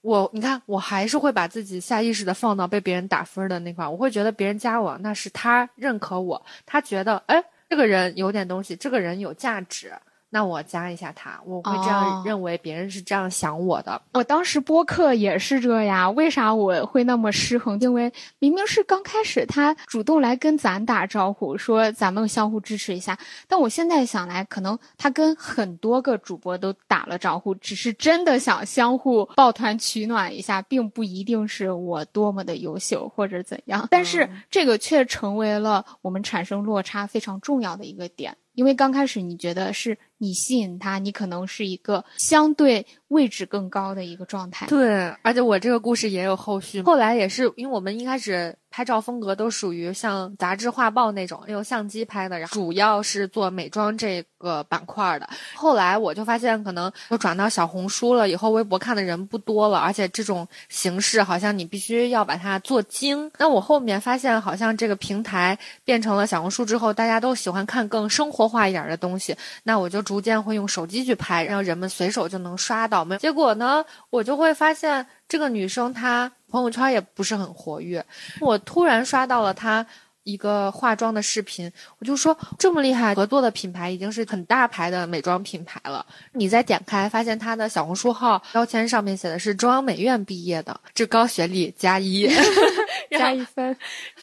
[0.00, 0.30] 我。
[0.32, 3.86] 你看，我还是会把自己下意识的放到被别人打分的那块。
[3.86, 7.44] 我会觉得别人加我，那是他认可我，他觉得哎。
[7.70, 9.92] 这个人有点东西，这个人有价值。
[10.32, 14.00] 那我加一下他，我会这样认为，别人是这样想我的。
[14.14, 17.78] 我当时播客也是这样，为啥我会那么失衡？
[17.80, 23.18] 因为明明是刚开始他主动来跟咱打招呼，说咱们相互支持一下。
[23.48, 33.88] 但我现在想来，可能他跟很多个主播都打了招呼，只是真的想相互抱团取暖一下，并不一定是我多么的优秀或者怎样。
[33.90, 38.36] 但是这个却成为了我们产生落差非常重要的一个点。
[38.54, 44.66] 因为刚开始你觉得是你吸引他，你可能是一个相对位置更高的一个状态。
[44.66, 46.82] 对，而且我这个故事也有后续。
[46.82, 48.56] 后来也是，因为我们一开始。
[48.70, 55.28] 拍照风格都属于像杂志画报那种用相机拍的，然后主要是做美妆这个板块的。
[55.54, 63.30] 后来我就发现，可能又转到小红书了以后，微博看的人不多了，而且这种形式好像你必须要把它做精。
[63.38, 69.36] 那我后面发现，好像这个平台变成了小红书之后，大家都喜欢看更生活化一点的东西。
[69.64, 73.04] 那我就逐渐会用手机去拍，让人们随手就能刷到。
[73.18, 76.30] 结果呢，我就会发现这个女生她。
[76.50, 78.04] 朋友圈也不是很活跃，
[78.40, 79.86] 我突然刷到了他
[80.22, 86.04] 一个化妆的视频，我就说这么厉害，合作的品牌已经是很大牌的美妆品牌了。
[86.32, 92.28] 你再点开，发现他的小红书号标签上面写的是中央美院毕业的，这高学历加一，
[93.18, 93.74] 加一分，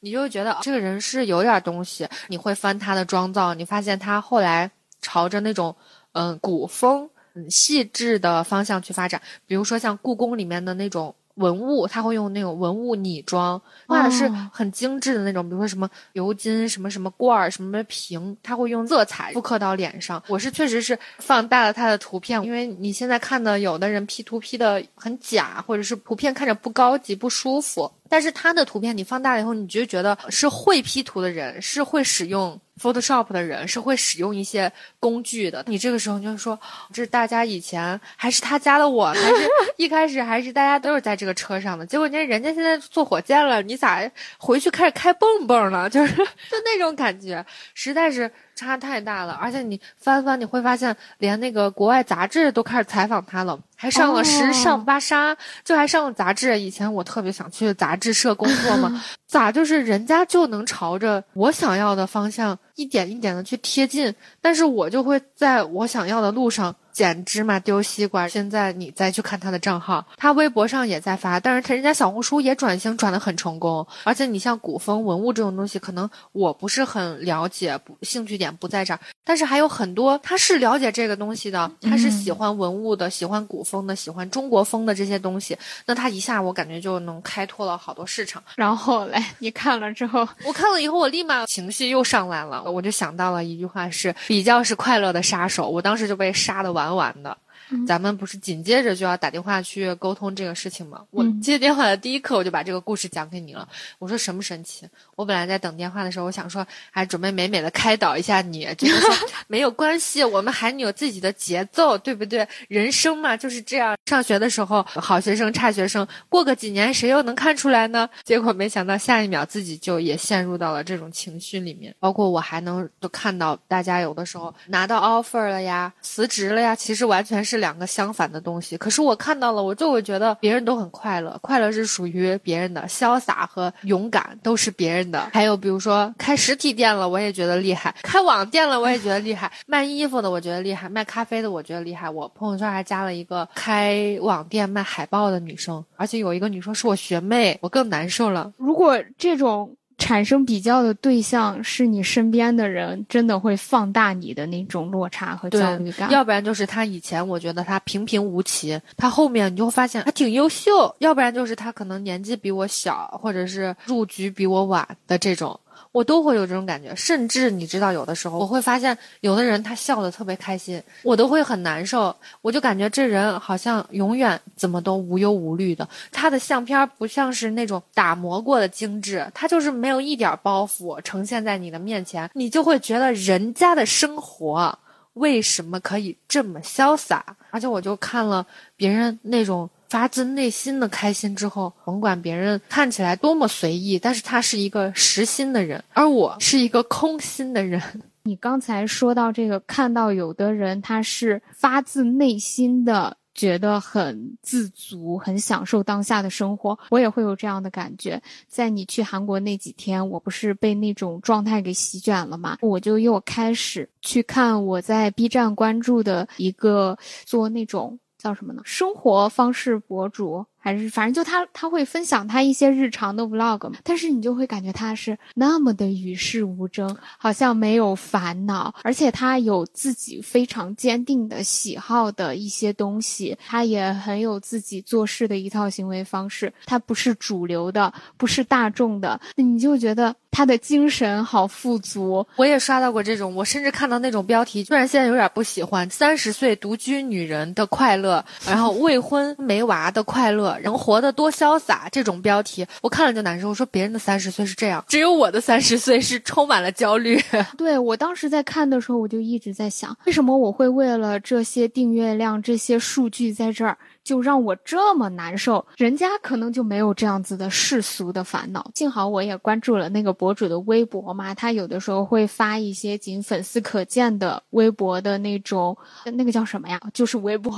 [0.01, 2.07] 你就觉得这个人是有点东西。
[2.27, 4.69] 你会翻他的妆造，你发现他后来
[5.01, 5.75] 朝着那种
[6.11, 11.13] 嗯古风、嗯细致的方向去发展，比如说像故宫里面的那种。
[11.37, 20.21] 文物，他会用那种文物拟妆，画的是很精致的那种，比如说什么鎏金、什么什么罐儿、什么瓶，他会用色彩复刻到脸上。
[20.27, 27.91] 我是确实是放大了他的图片，因为你现在看的有的人 P 图 P 的很假，或者是图片看着不高级、不舒服。
[28.09, 35.63] 但是他的图片你放大了以后，你就觉得是会 P 图的人，是会使用 Photoshop 的人，是会使用一些工具的。
[35.67, 36.59] 你这个时候你就说，
[36.93, 41.85] 这是大家以前还是他加的我，还是一开始还是大家都是在这个车上的。
[41.85, 43.99] 结果你看人家现在坐火箭了，你咋
[44.37, 45.89] 回去开始开蹦蹦了？
[45.89, 48.31] 就是 就那种感觉，实在是。
[48.57, 49.33] 差太大了。
[49.33, 56.59] 而且你翻翻，你会发现，连那个国外杂志都开始采访他了，还上了时尚芭莎，就还上了杂志。
[56.59, 66.75] 以前我特别想去杂志社工作嘛， 咋就是人家就能朝着我想要的方向一点一点的去贴近，但是我就会在我想要的路上。
[66.97, 68.27] 捡芝麻丢西瓜。
[68.27, 73.85] 现在你再去看他的账号，他微博上也在发，但是他人家小红书也转型转的很成功。
[74.03, 78.99] 而且你像古风文物这种东西，可能我不是很了解，不兴趣点不在这儿。
[79.23, 85.55] 但是还有很多他是了解这个东西的，他是喜欢文物的，喜欢古风的，喜欢中国风的这些东西。
[85.85, 88.41] 那他一下我感觉就能开拓了好多市场。
[88.55, 95.69] 然后嘞，你看了之后，我看了以后，我立马情绪又上来了，我就想到了一句话：是比较是快乐的杀手。
[95.69, 96.87] 我当时就被杀的完。
[96.87, 97.37] 玩完的。
[97.85, 101.01] 咱们不是紧接着就要打电话去沟通这个事情吗？
[101.11, 103.67] 我接电话的第一刻我就把这个故事讲给你了。
[103.99, 104.87] 我说神不神奇？
[105.15, 109.13] 我本来在等电话的时候，我想说还准备美美的开导一下你，就是说
[109.47, 112.47] 没有关系，我们还有自己的节奏，对不对？
[112.69, 113.97] 人生嘛就是这样。
[114.05, 118.09] 上学的时候好学生、差学生，过个几年谁又能看出来呢？
[118.23, 121.93] 结果没想到下一秒自己就也陷入到了这种情绪里面。
[121.99, 127.56] 包括我还能都看到大家有的时候拿到 offer 了呀，辞职了呀，其实完全是。
[127.57, 135.29] 两个相反的东西，可是我看到了，我就会觉得别人都很快乐，快乐是属于别人的，潇洒和勇敢都是别人的。
[135.33, 142.09] 还有比如说开实体店了，我也觉得厉害；开网店了，我也觉得厉害； 卖衣服的，我觉得厉害；卖咖啡的，我觉得厉害。
[142.09, 148.53] 我朋友圈还加了一个开网店卖海报的女生，而且有一个女生是我学妹，我更难受了。
[148.57, 149.75] 如果这种。
[149.97, 156.09] 产生比较的对象是你身边的人，真的会放大你的那种落差和焦虑感。
[156.11, 165.59] 要不然就是他以前我觉得他平平无奇，他后面你就会发现他挺优秀；要不然就是他可能年纪比我小，或者是入局比我晚的这种。
[165.97, 172.15] 我都会有这种感觉，甚至你知道，有的时候我会发现，有的人他笑得特别开心，我都会很难受。
[172.43, 175.89] 我就感觉这人好像永远怎么都无忧无虑的。
[176.11, 184.77] 他的相片不像是那种打磨过的精致，他就是没有一点包袱呈现在你的面前，你就会觉得人家的生活
[185.13, 187.25] 为什么可以这么潇洒？
[187.49, 189.67] 而且我就看了别人那种。
[189.89, 197.81] 发自内心的开心之后，甭管别人看起来多么随意，但是他是一个实心的人，而我是一个空心的人。
[198.23, 208.21] 你刚才说到这个，看到有的人他是发自内心的觉得很自足，很享受当下的生活，我也会有这样的感觉。
[208.47, 212.57] 在你去韩国那几天，我不是被那种状态给席卷了吗？
[212.59, 217.97] 我就又开始去看我在 B 站关注的一个做那种。
[218.27, 218.61] 叫什么呢？
[218.65, 220.45] 生活方式博主。
[220.67, 242.27] 还是反正就他他会分享他一些日常的 vlog，但是你就会感觉他是那么的与世无争，好像没有烦恼，而且他有自己非常坚定的喜好的一些东西，他也很有自己做事的一套行为方式，他不是主流的，不是大众的，你就觉得他的精神好富足。
[242.35, 250.56] 我也刷到过这种，我甚至看到那种标题，虽然现在有点不喜欢，三十岁独居女人的快乐，然后未婚没娃的快乐。
[250.59, 253.49] 人活得多潇洒，这种标题我看了就难受。
[253.49, 257.19] 我说别人的三十岁是这样，只有我的三十岁是充满了焦虑。
[257.57, 263.77] 对我当时在看的时候，我就一直在想，为什么我会为了这些订阅量、这些数据在这儿。
[264.07, 268.71] 就让我这么难受，人家可能就没有这样子的世俗的烦恼。
[268.73, 276.79] 幸好我也关注了那个博主的微博嘛，他有的时候会发一些仅粉丝可见的微博的那种，那个叫什么呀？
[276.93, 277.51] 就是微博。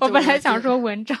[0.00, 1.18] 我本来想说文章，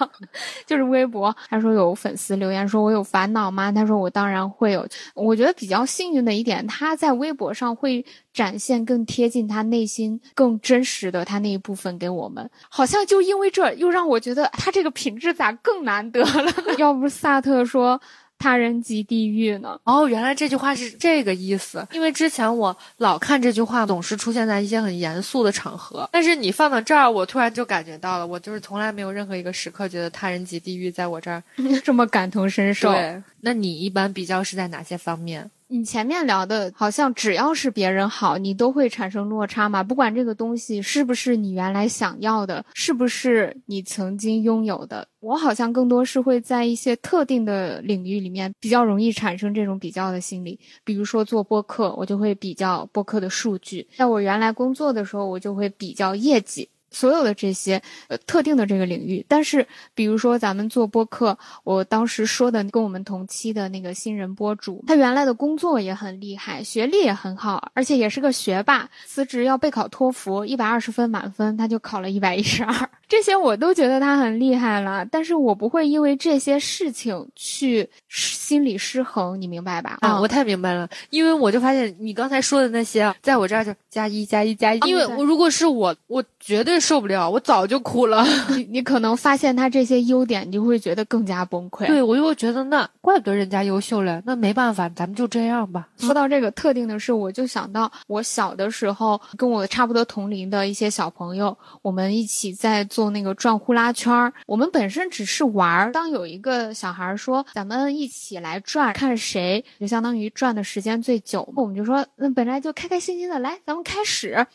[0.64, 1.34] 就是微博。
[1.48, 3.72] 他说有粉丝留言说我有烦恼吗？
[3.72, 4.86] 他说我当然会有。
[5.14, 8.06] 我觉得比较幸运的一点，他在微博上会。
[8.38, 16.54] 展现更贴近他内心、更真实的他那一部分给我们，好像就因为这又让我觉得他这个品质咋更难得了？
[16.78, 18.00] 要不萨特说
[18.38, 19.80] 他人即地狱呢？
[19.82, 21.84] 哦，原来这句话是这个意思。
[21.90, 31.42] 因为之前我老看这句话，总是出现在一些很严肃的场合，但是你放到这儿，我突然就感觉到了，我就是从来没有任何一个时刻觉得他人即地狱在我这儿
[31.82, 32.92] 这么感同身受。
[32.92, 35.50] 对，那你一般比较是在哪些方面？
[35.70, 39.82] 你前面聊的，好像只要是别人好，你都会产生落差嘛？
[39.82, 50.58] 不管这个东西是不是你原来想要的，是不是你曾经拥有的，我好像更多是会在一些特定的领域里面比较容易产生这种比较的心理。
[50.84, 56.70] 比如说做播客，我就会比较播客的数据；在我原来工作的时候，我就会比较业绩。
[56.90, 68.88] 所有的这些呃特定的这个领域，但是比如说咱们做播客，我当时说的跟我们同期的那个新人播主，他原来的工作也很厉害，学历也很好，而且也是个学霸。
[69.06, 72.74] 辞职要备考托福，一百二十分满分，他就考了一百一十二。
[73.08, 79.98] 这些我都觉得他很厉害了，但是我不会因为这些事情去心理失衡，你明白吧？
[80.02, 88.24] 啊，我太明白了，因为我就发现你刚才说的那些，在我这儿就加一加一加一，因为我如果是我，我绝对受不了，我早就哭了。
[88.56, 91.86] 你你可能发现他这些优点，你就会觉得更加崩溃。
[91.86, 95.88] 对，我就会觉得那怪不得人家优秀了，那没办法，咱们就这样吧。
[95.98, 102.84] 说到这个特定的事，我就想到我小的时候跟我差不多同龄的一些小朋友，我们一起在。
[102.88, 105.92] 做那个转呼啦圈儿，我们本身只是玩儿。
[105.92, 114.46] 当有一个小孩说：“咱们一起来转，看谁就相当于转的时间最久。”我们就说：“那本来就开开心心的来，咱们开始。”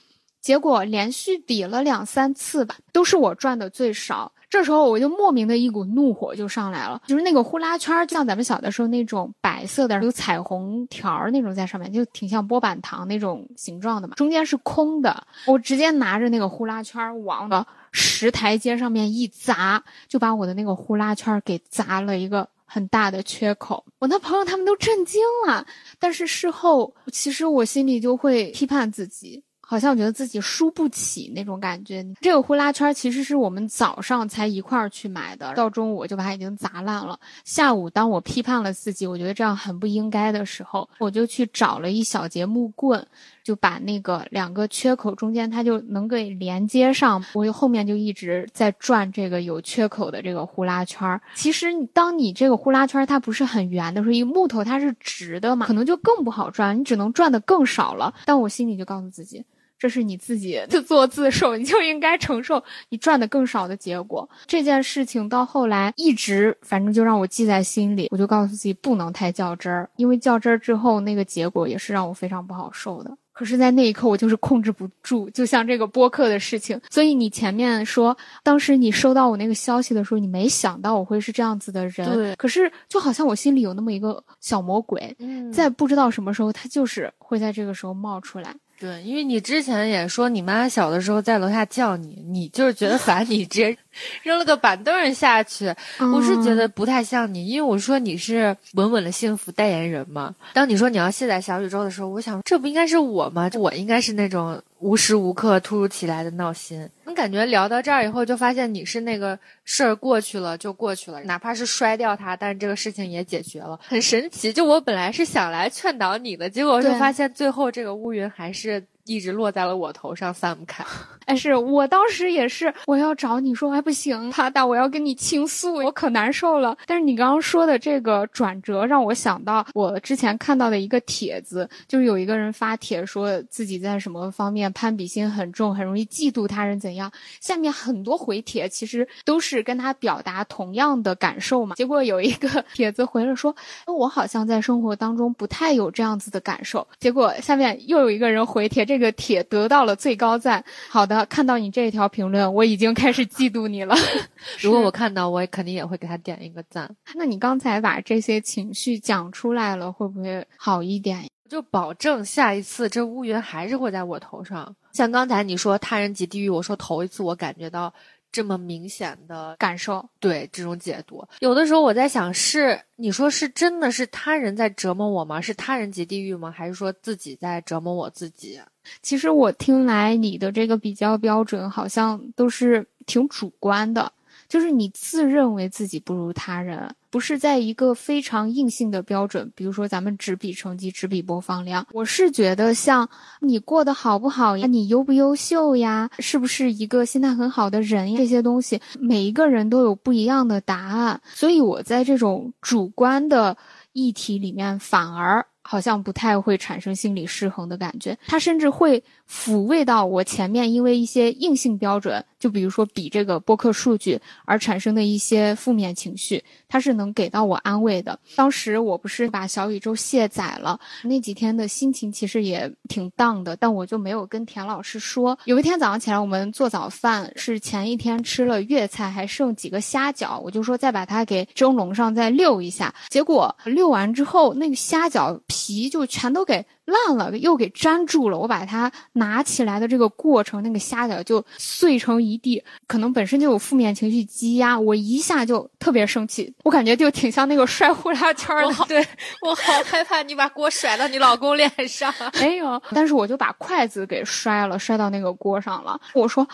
[0.43, 4.31] 结果连续比了两三次吧，都是我赚的最少。
[4.49, 15.25] 这时候我就莫名的一股怒火就上来了，就是那个呼啦圈，就像咱们小的时候那种白色的有彩虹条儿那种在上面，就挺像波板糖那种形状的嘛，中间是空的。
[15.47, 23.83] 我直接拿着那个呼啦圈往的石台阶上面一砸，就把我的那个呼啦圈给砸了一个很大的缺口。
[23.97, 25.65] 我那朋友他们都震惊了，
[25.97, 29.41] 但是事后其实我心里就会批判自己。
[29.73, 32.05] 好像觉得自己输不起那种感觉。
[32.21, 37.19] 这个呼啦圈其实是我们早上才一块儿去买的，到中午我就把它已经砸烂了。
[37.43, 43.03] 下午当我批判了自己，我觉得这样很不应该的时候，我就去找了一小节木棍，
[43.43, 47.25] 就把那个两个缺口中间它就能给连接上。
[47.33, 51.19] 我后面就一直在转这个有缺口的这个呼啦圈。
[51.33, 58.13] 其实当你这个呼啦圈它不是很圆的时候，一木头它是直的嘛，可能就更不好转，你只能转的更少了。
[58.25, 59.43] 但我心里就告诉自己。
[59.83, 64.29] 这是你自己自作自受，你就应该承受你赚的更少的结果。
[64.45, 68.07] 这件事情到后来一直，反正就让我记在心里。
[68.09, 73.11] 我就告诉自己不能太较真儿，因为较真儿之后那个结果也是让我非常不好受的。
[73.33, 76.79] 可是，在那一刻我就是控制不住，就像这个播客的事情。
[76.89, 82.13] 所以你前面说，当时你收到我那个消息的时候，你没想到我会是这样子的人。
[82.13, 82.35] 对。
[82.35, 85.17] 可是就好像我心里有那么一个小魔鬼，
[85.51, 88.55] 在不知道什么时候，他就是会在这个时候冒出来。
[88.83, 93.77] 对，因为你之前也说你妈小的时候在楼下叫你，你就是觉得烦， 你直接
[94.23, 95.73] 扔了个板凳下去。
[96.13, 100.35] 我是觉得不太像你，因为我说你是稳稳的幸福代言人嘛。
[100.51, 103.49] 当你说你要卸载小宇宙的时候，我想这不应该是我吗？
[103.53, 104.61] 我应该是那种。
[104.83, 114.51] 无时无刻突如其来的闹心，你感觉聊到这儿以后，就发现你是那个事儿过去了就过去了，哪怕是摔掉它，但是这个事情也解决了，很神奇。
[114.51, 118.83] 就我本来是想来劝导你的，结果就发现最后这个乌云还是。
[119.05, 120.83] 一直落在了我头上，散不开。
[121.25, 126.77] 哎，是我当时也是，我要找你说，哎，不行，他大，我要跟你倾诉，我可难受了。
[126.85, 137.09] 但是你刚刚说的这个转折，让我想到我之前看到的一个帖子，就是有一个人发帖说自己在什么方面攀比心很重，很容易嫉妒他人怎样。
[137.39, 141.75] 下面很多回帖其实都是跟他表达同样的感受嘛。
[141.75, 143.55] 结果有一个 帖子回了说，
[143.87, 146.85] 我好像在生活当中不太有这样子的感受。
[146.99, 148.85] 结果下面又有一个人回帖。
[148.92, 150.63] 这个帖得到了最高赞。
[150.89, 153.95] 好的，看到你这一条评论，我已经开始嫉妒你了。
[154.59, 156.89] 如果我看到，我也肯定也会给他点一个赞。
[157.15, 161.29] 那你刚才把这些情绪讲出来了，会不会好一点？
[161.49, 164.75] 就保证下一次这乌云还是会在我头上。
[164.91, 167.93] 像刚才你说他人即地狱，我说头一次我感觉到。
[168.33, 175.39] 这么明显的感受，对这种解读，有的时候我在想，是你说是真的是他人在折磨我吗？
[175.39, 176.49] 是他人即地狱吗？
[176.49, 178.59] 还是说自己在折磨我自己？
[179.01, 184.11] 其实我听来你的这个比较标准，好像都是挺主观的。
[184.49, 191.87] 就是你自认为自己不如他人，不是在一个非常硬性的标准，比如说咱们只比成绩，只比播放量。
[191.91, 193.09] 我是觉得像
[193.39, 201.19] 你过得好不好呀，你优不优秀呀，是不是一个心态很好的人呀，这些东西每一个人都有不一样的答案。
[201.33, 203.57] 所以我在这种主观的
[203.93, 209.03] 议题里面，反而好像不太会产生心理失衡的感觉，他甚至会。
[209.33, 218.17] 抚慰到我前面因为一些硬性标准，就比如说比这个播客数据而产生的一些负面情绪，它是能给到我安慰的。
[218.35, 225.37] 当时我不是把小宇宙卸载了，那几天的心情其实也挺荡的，但我就没有跟田老师说。
[225.45, 232.93] 有一天早上起来，我们做早饭，是前一天吃了粤菜，还剩几个虾饺，我就说再把它给蒸笼上再溜一下。
[233.09, 238.37] 结果溜完之后，那个虾饺皮就全都给烂了，又给粘住了。
[238.37, 242.63] 我把它拿起来的这个过程，那个虾饺就碎成一地。
[242.87, 246.53] 可能本身就有负面情绪积压，我一下就特别生气。
[246.63, 248.85] 我感觉就挺像那个摔呼啦圈的。
[248.87, 249.05] 对
[249.45, 252.13] 我好害怕你把锅甩到你老公脸上。
[252.39, 255.99] 没有，但是我就把筷子给摔了，摔到那个锅上了。
[256.13, 256.47] 我说。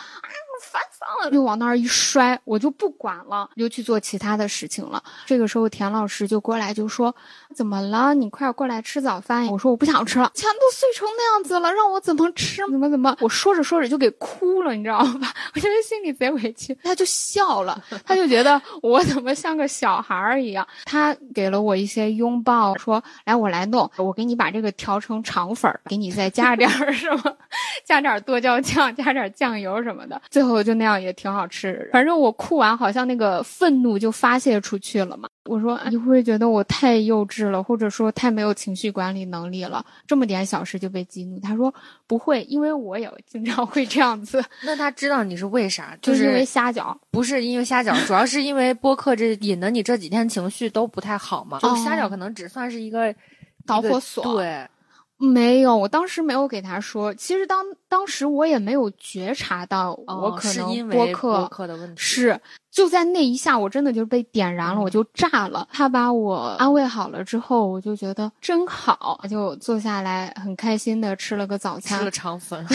[0.60, 5.03] 烦死了，就往那儿一摔，我就不管了，就去做其他的事情了。
[5.26, 7.14] 这个时候，田老师就过来就说
[7.55, 8.14] ：“怎么了？
[8.14, 12.62] 你快过来吃早饭。”我说：“我不想吃了，钱都碎成那样子了，让我怎么吃？
[12.70, 15.34] 怎么怎么？”我说着说着就给哭了，你知道吧？
[15.55, 16.78] 我觉得心里贼委屈。
[16.84, 20.68] 他就笑了，他就觉得我怎么像个小孩儿一样。
[20.86, 27.38] 他给了我一些拥抱，说：“来，我来弄，我给你把这个调成肠粉，给你再加点儿什么，
[27.86, 30.49] 加点剁椒酱，加点酱油什么的。”最后。
[30.64, 35.30] 就那样也挺好吃，反正我哭完好像那个愤怒就发泄出去了嘛。
[35.45, 39.84] 我说你会不会觉得我太幼稚了，或者说太没有情绪管理能力了？
[40.06, 41.39] 这么点小事就被激怒？
[41.39, 41.74] 他说
[42.06, 44.43] 不会，因为我也经常会这样子。
[44.64, 45.97] 那他知道你是为啥？
[46.02, 46.95] 就是因为虾饺？
[47.12, 51.60] 不是因为虾饺， 主要是因为播客这引得你这几天情绪都不太好嘛。
[51.60, 53.14] 就虾饺可能只算是一个
[53.66, 54.24] 导火索。
[54.24, 54.68] 对。
[55.22, 57.13] 没有，我当时没有给他说。
[57.13, 61.05] 其实当当时我也没有觉察到，我可能播
[61.47, 62.39] 客的问题是
[62.72, 65.67] 就在那一下，我真的就被点燃了，我就炸了。
[65.74, 72.65] 他把我安慰好了之后，我就觉得真好，就坐下来很开心的吃了个早餐，吃了肠粉。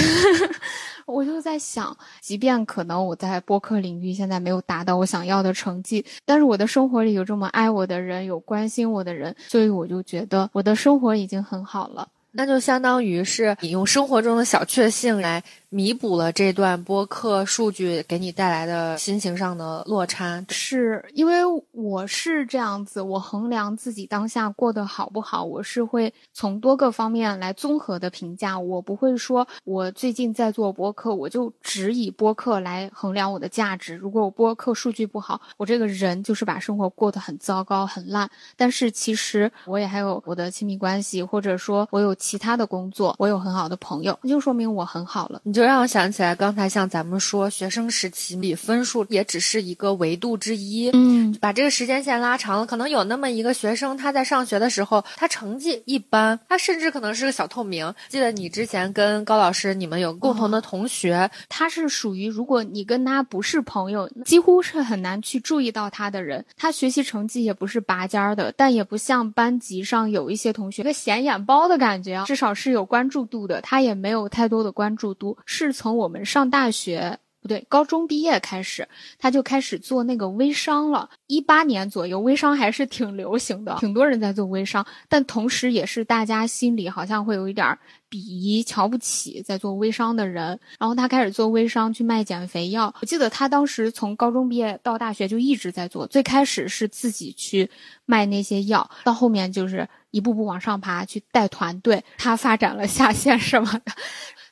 [1.07, 12.07] 我就在想，即便可能我在播客领域现在没有达到我想要的成绩，但是我的生活里有这么爱我的人，有关心我的人，所以我就觉得我的生活已经很好了。
[12.37, 15.43] 那就相当于是你用生活中的小确幸来。
[15.75, 21.41] 弥补了这段播客数据给你带来的心情上的落差，是因为
[21.73, 33.97] 我是这样子，我衡量自己当下过得好不好，我是会从多个方面来综合的评价，我不会说我最近在做播客，我就只以播客来衡量我的价值。
[33.97, 38.31] 如果我播客数据不好，我这个人就是把生活过得很糟糕、很烂。
[38.57, 45.41] 但是其实我也还有我的亲密关系，或者说我有其他的工作，我有很好的朋友，那就说明我很好了。
[45.43, 45.64] 你就。
[45.65, 50.91] 让我想起来，刚才像咱们说，学生时期比分数也只是一个维度之一。
[50.93, 57.93] 嗯，把这个时间线拉长了，可能有那么一个学生，他在上学的时候，他成绩一般，他甚至可能是个小透明。
[58.09, 66.45] 记得你之前跟高老师，你们有共同的同学，他是属于如果你跟他不是朋友，几乎是很难去注意到他的人。
[66.57, 73.61] 他学习成绩也不是拔尖儿的，但也不像班级上有一些同学一个显眼包的感觉啊，至少是有关注度的。
[73.61, 75.37] 他也没有太多的关注度。
[75.55, 78.89] 是从我们上大学不对，高中毕业开始，
[79.19, 81.11] 他就开始做那个微商了。
[81.27, 87.79] 一八年左右，微商还是挺流行的，挺多人在做微商，但同时也是大家心里好像会有一点
[88.11, 90.59] 鄙夷、瞧不起在做微商的人。
[90.79, 92.95] 然后他开始做微商，去卖减肥药。
[93.03, 97.71] 我记得他当时从高中毕业到大学就一直在做，最开始是自己去
[98.07, 102.05] 卖那些药，到后面就是一步步往上爬，去带团队。
[102.19, 103.93] 他发展了下线什么的。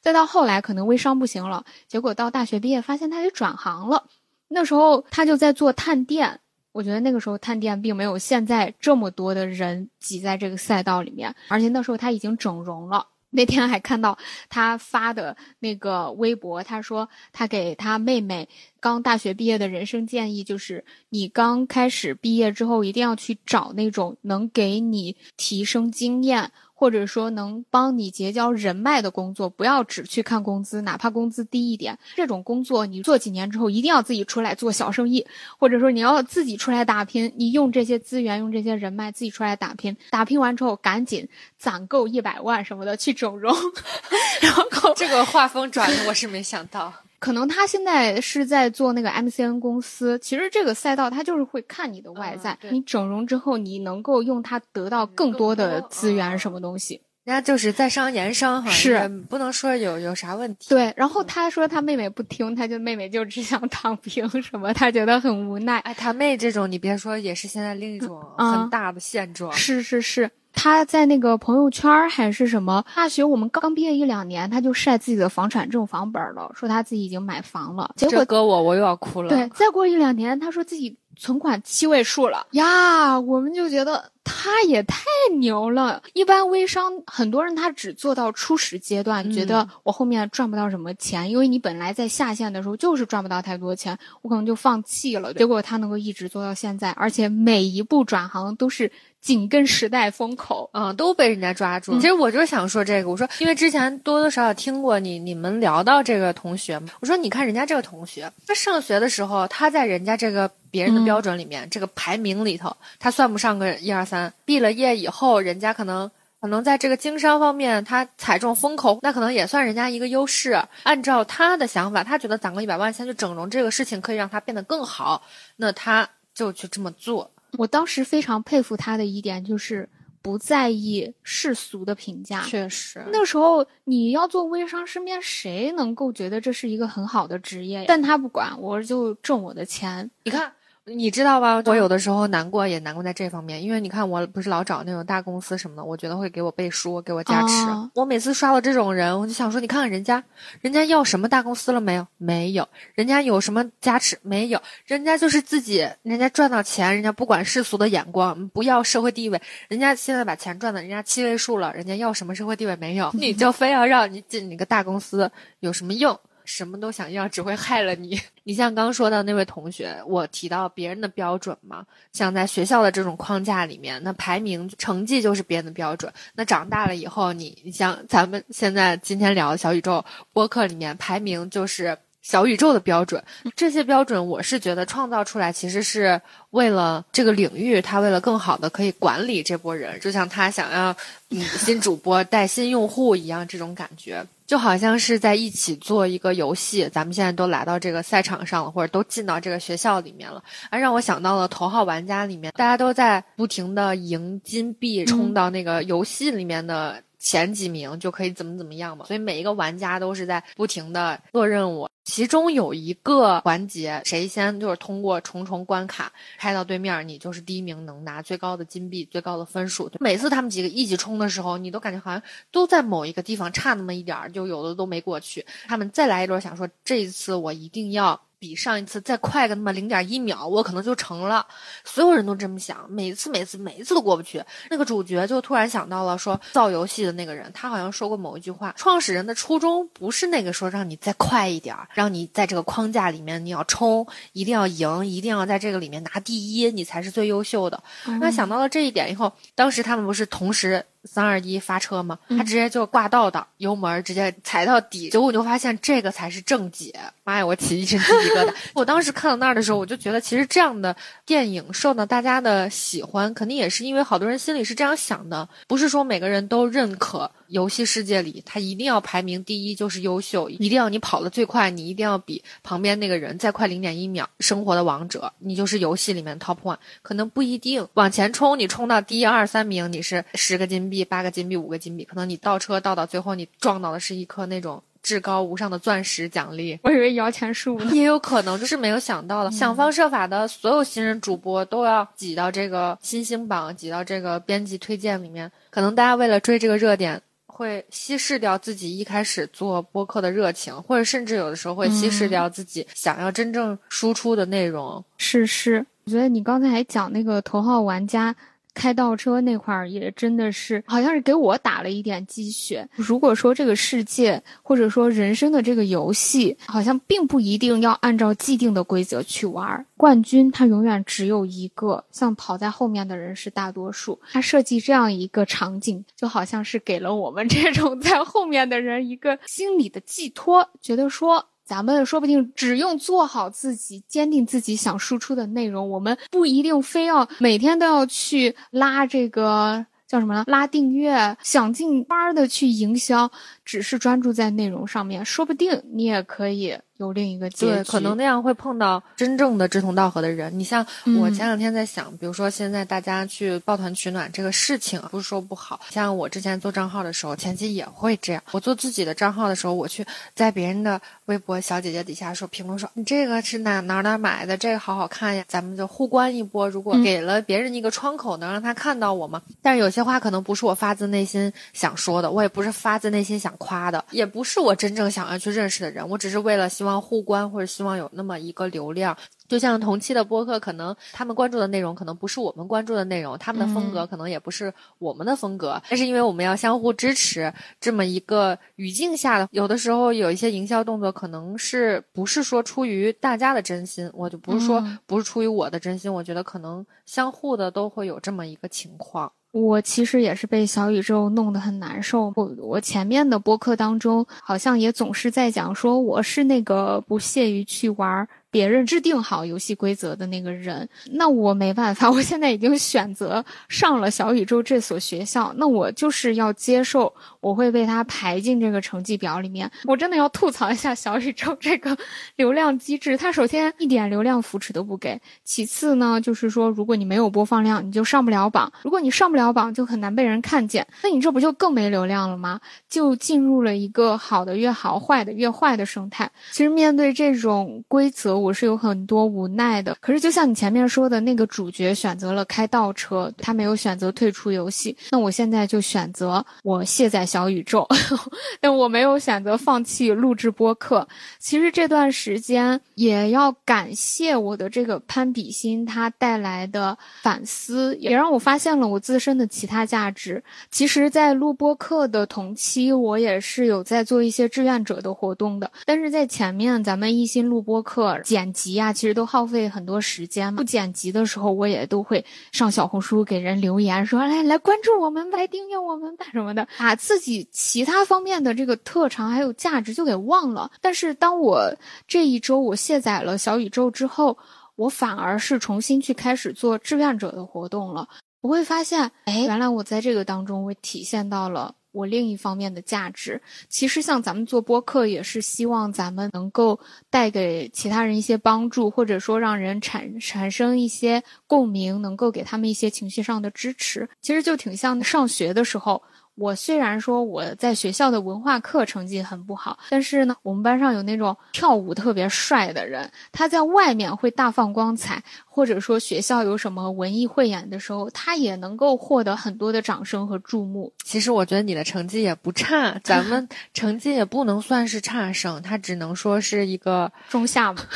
[0.00, 4.04] 再到后来，可能微商不行了，结果到大学毕业，发现他也转行了。
[4.48, 6.40] 那时候他就在做探店，
[6.72, 13.06] 我觉得那个时候探店并没有现在这么多的人挤在这个赛道里面，而且那时候他已经整容了。
[13.32, 14.16] 那天还看到
[14.48, 26.52] 他发的那个微博，他说他给他妹妹刚大学毕业的人生建议就是：你刚开始毕业之后，一定要去找那种能给你提升经验。
[26.82, 35.24] 或者说能帮你结交人脉的工作，不要只去看工资，哪怕工资低一点，这种工作你做几年之后，一定要自己出来做小生意，
[35.60, 43.54] 或者说你要自己出来打拼，你用这些资源，用这些人脉自己出来打拼，打拼完之后赶紧攒够一百万什么的去整容，
[44.42, 46.92] 然后这个画风转的我是没想到。
[47.22, 60.70] 可能他现在是在做那个 MCN 公司，其实这个赛道他就是会看你的外在，你整容之后你能够用它得到更多的资源什么东西，人家就是在商言商哈，是不能说有有啥问题。
[60.70, 65.78] 对，然后他说他妹妹不听，他就妹妹就只想躺平什么，他觉得很无奈。
[65.78, 69.52] 哎，他妹这种你别说，也是现在另一种很大的现状。
[69.52, 70.28] 是是是。
[70.52, 77.92] 他在那个朋友圈还是什么大学，我们刚毕业一两年，他就晒自己的房产证房本了，说他自己已经买房了。
[77.96, 79.28] 结果搁我，我又要哭了。
[79.28, 85.04] 对，再过一两年，他说自己存款七位数了呀，我们就觉得他也太
[85.38, 86.02] 牛了。
[86.12, 95.32] 一般微商很多人他只做到初始阶段，觉得我后面赚不到什么钱，因为你本来在下线的时候就是赚不到太多钱，我可能就放弃了。
[95.34, 98.90] 结果他能够一直做到现在，而且每一步转行都是。
[99.22, 101.94] 紧跟时代风口，嗯，都被人家抓住。
[102.00, 114.32] 其实我就是想说这个，我说，因为之前多多少少听过你你们聊到这个同学嘛，我说你看人家这个同学，他上学的时候，他在人家这个别人的标准里面，这个排名里头，他算不上个一二三。
[114.44, 116.10] 毕了业以后，人家可能
[116.40, 120.60] 可能在这个经商方面，他踩中风口，那可能也算人家一个优势。
[120.82, 125.22] 按照他的想法，他觉得攒个一百万先去整容这个事情可以让他变得更好，
[125.56, 127.30] 那他就去这么做。
[127.58, 129.88] 我当时非常佩服他的一点就是
[130.20, 132.42] 不在意世俗的评价。
[132.44, 137.84] 确实，那时候你要做微商，身边谁能够觉得这是一个很好的职业？
[137.86, 140.10] 但他不管，我就挣我的钱。
[140.24, 140.52] 你看。
[140.84, 141.62] 你知道吧？
[141.66, 147.54] 我有的时候难过也难过在这方面，因为你看，我不是老找那种大公司什么的，我觉得会给我背书，给我加持。
[147.94, 150.24] 我每次刷到这种人，我就想说，你看看人家，
[150.60, 152.04] 人家要什么大公司了没有？
[152.18, 152.68] 没有。
[152.96, 154.18] 人家有什么加持？
[154.22, 154.60] 没有。
[154.84, 163.08] 人家就是自己，人家赚到钱，人家不管世俗的眼光，不要社会地位，人家现在把钱赚的，人家七位数了，人家要什么社会地位没有？
[163.14, 165.30] 你就非要让你进你个大公司，
[165.60, 166.18] 有什么用？
[166.44, 168.20] 什么都想要，只会害了你。
[168.44, 176.12] 你像刚说的那位同学，我提到别人的标准嘛，像在学校的这种框架里面，那排名成绩就是别人的标准。
[176.34, 183.22] 那长大了以后，你你像咱们现在今天聊的小宇宙播客里面，排名就是小宇宙的标准。
[183.54, 186.20] 这些标准，我是觉得创造出来其实是
[186.50, 190.94] 为了这个领域，他为了更好的可以管理这波人，就像他想要
[191.30, 194.24] 嗯新主播带新用户一样，这种感觉。
[194.52, 207.02] 就好像是在一起做一个游戏，咱们现在都来到这个赛场上了，或者都进到这个学校里面了，而让我想到了头号玩家里面，大家都在不停的赢金币，冲到那个游戏里面的。
[207.22, 219.88] 前几名就可以怎么怎么样嘛，所以每一个玩家都是在不停的做任务，其中有一个环节，谁先就是通过重重关卡开到对面，你就是第一名，能拿最高的金币、最高的分数。
[220.00, 222.20] 每次他们几个一起冲的时候，你都感觉好像
[222.50, 225.46] 都在某一个地方差那么一点儿，就有的都没过去。
[225.68, 228.20] 他们再来一轮，想说这一次我一定要。
[228.42, 231.46] 比上一次再快个那么零点一秒，我可能就成了。
[231.84, 234.42] 所有人都这么想，每次每次每一次都过不去。
[234.68, 247.80] 那个主角就突然想到了，说造游戏的那个人，他好像说过某一句话：创始人的初衷不是那个说让你再快一点，让你在这个框架里面你要冲，一定要赢，一定要在这个里面拿第一，你才是最优秀的。
[248.18, 250.84] 那想到了这一点以后，当时他们不是同时。
[251.04, 256.92] 三二一发车嘛，他直接就挂倒档，油门直接踩到底，结果我就发现这个才是正解。
[257.24, 258.54] 妈呀，我起一身鸡皮疙瘩。
[258.74, 260.94] 我当时看到那儿的时候，我就觉得其实这样的
[261.26, 267.30] 电影受到大家的喜欢，肯定也是因为好多人心里是这样想的，不是说每个人都认可。
[267.52, 274.26] 游戏世界里，他一定要排名第一，就是优秀；一定要你跑得最快，你一定要比旁边那个人再快零点一秒。
[274.40, 276.78] 生活的王者，你就是游戏里面 top one。
[277.02, 282.04] 可能不一定往前冲，你冲到第一、二、三名，你是十个金币、八个金币、五个金币。
[282.04, 286.78] 可能你倒车倒到最后，你撞到的是一颗那种至高无上的钻石奖励。
[286.82, 289.50] 我以为摇钱树呢，也有可能，就是没有想到的。
[289.50, 295.52] 想方设法的，所有新人主播都要挤到这个新星榜，挤到这个编辑推荐里面。
[295.68, 297.20] 可能大家为了追这个热点。
[297.52, 305.04] 会稀释掉自己一开始做播客的热情，或者甚至有的时候会稀释掉自己想要真正输出的内容。
[305.18, 308.34] 是是，我觉得你刚才还讲那个头号玩家。
[308.74, 312.88] 开倒车那块儿也真的是，好像是给我打了一点鸡血。
[312.94, 324.18] 如果说这个世界或者说人生的这个游戏，好像并不一定要按照既定的规则去玩，冠军他永远只有一个，像跑在后面的人是大多数。
[324.32, 331.46] 他设计这样一个场景，就好像是给了我们这种在后面的人一个心理的寄托，觉得说。
[331.64, 340.44] 咱们说不定只用做好自己，坚定自己想输出的内容，我们不一定非要每天都要去拉这个叫什么呢？
[340.46, 343.30] 拉订阅，想尽班儿的去营销，
[343.64, 346.76] 只是专注在内容上面，说不定你也可以。
[347.02, 350.56] 有另一个结局，可能那样会碰到真正的志同道合的人。
[350.58, 350.86] 你像
[351.18, 355.80] 我前两天在想，比如说现在大家去抱团取暖这个事情，不是说不好。
[355.90, 358.42] 像我之前做账号的时候，前期也会这样。
[358.52, 366.68] 我做自己的账号的时候，我去在别人的微博小姐姐底下说评论说你这个是哪哪哪买的，这个好好看呀，咱们就互关一波。
[366.68, 369.42] 如果给了别人一个窗口，能让他看到我吗？
[369.60, 376.91] 但是有些话可能不是我发自内心想说的，我也不是发自内心想夸的，也不是我真正想要去认识的人，我只是为了希望。
[376.92, 379.16] 望互关，或者希望有那么一个流量。
[379.48, 385.82] 就像同期的播客，可能他们关注的内容可能不是我们关注的内容，他们的风格可能也不是我们的风格。
[385.90, 399.30] 但是因为我们要相互支持，这么一个语境下的，有的时候有一些营销动作，可能是不是说出于大家的真心，我就不是说不是出于我的真心，我觉得可能相互的都会有这么一个情况。
[399.52, 402.32] 我其实也是被小宇宙弄得很难受。
[402.34, 408.26] 我我前面的播客当中，好像也总是在讲说我是那个不屑于去玩。
[408.52, 412.08] 别人制定好游戏规则的那个人，那我没办法。
[412.12, 419.70] 我现在已经选择上了小宇宙这所学校，那我就是要接受我会被他排进这个成绩表里面。
[419.86, 421.96] 我真的要吐槽一下小宇宙这个
[422.36, 430.86] 流量机制，它首先一点流量扶持都不给，其次呢，就是说如果你没有播放量，你就上不了榜；如果你上不了榜，就很难被人看见。
[431.02, 432.60] 那你这不就更没流量了吗？
[432.86, 436.30] 就进入了一个好的越好，坏的越坏的生态。
[436.50, 438.41] 其实面对这种规则。
[438.42, 447.86] 我是有很多无奈的，可是就像你前面说的那个主角选择了开倒车，他没有选择退出游戏，那我现在就选择我卸载小宇宙，
[448.60, 451.06] 但我没有选择放弃录制播客。
[451.38, 460.42] 其实这段时间也要感谢我的这个攀比心，它带来的反思，也让我发现了我自身的其他价值。
[460.70, 468.18] 其实，在录播课的同期，我也是有在做一些志愿者的活动的，但是在前面咱们一心录播课。
[468.32, 470.56] 剪辑啊，其实都耗费很多时间嘛。
[470.56, 480.70] 不剪辑的时候，我也都会上小红书给人留言，说来来关注我们，来订阅我们吧什么的，把自己其他方面的这个特长还有价值就给忘了。
[480.80, 481.70] 但是当我
[482.08, 484.38] 这一周我卸载了小宇宙之后，
[484.76, 488.08] 我反而是重新去开始做志愿者的活动了。
[488.40, 491.74] 我会发现，哎，原来我在这个当中我体现到了。
[491.92, 504.08] 我另一方面的价值，其实像咱们做播客，也是希望咱们能够带给其他人一些帮助，或者说让人产产生一些共鸣，能够给他们一些情绪上的支持。
[504.20, 506.02] 其实就挺像上学的时候。
[506.34, 520.92] 我虽然说我在学校的文化课成绩很不好，但是呢，我们班上有那种跳舞特别帅的人，他在外面会大放光彩，或者说学校有什么文艺汇演的时候，他也能够获得很多的掌声和注目。
[521.04, 527.86] 其实我觉得你的成绩也不差，咱们 成绩也不能算是差生，他只能说是一个中下吧。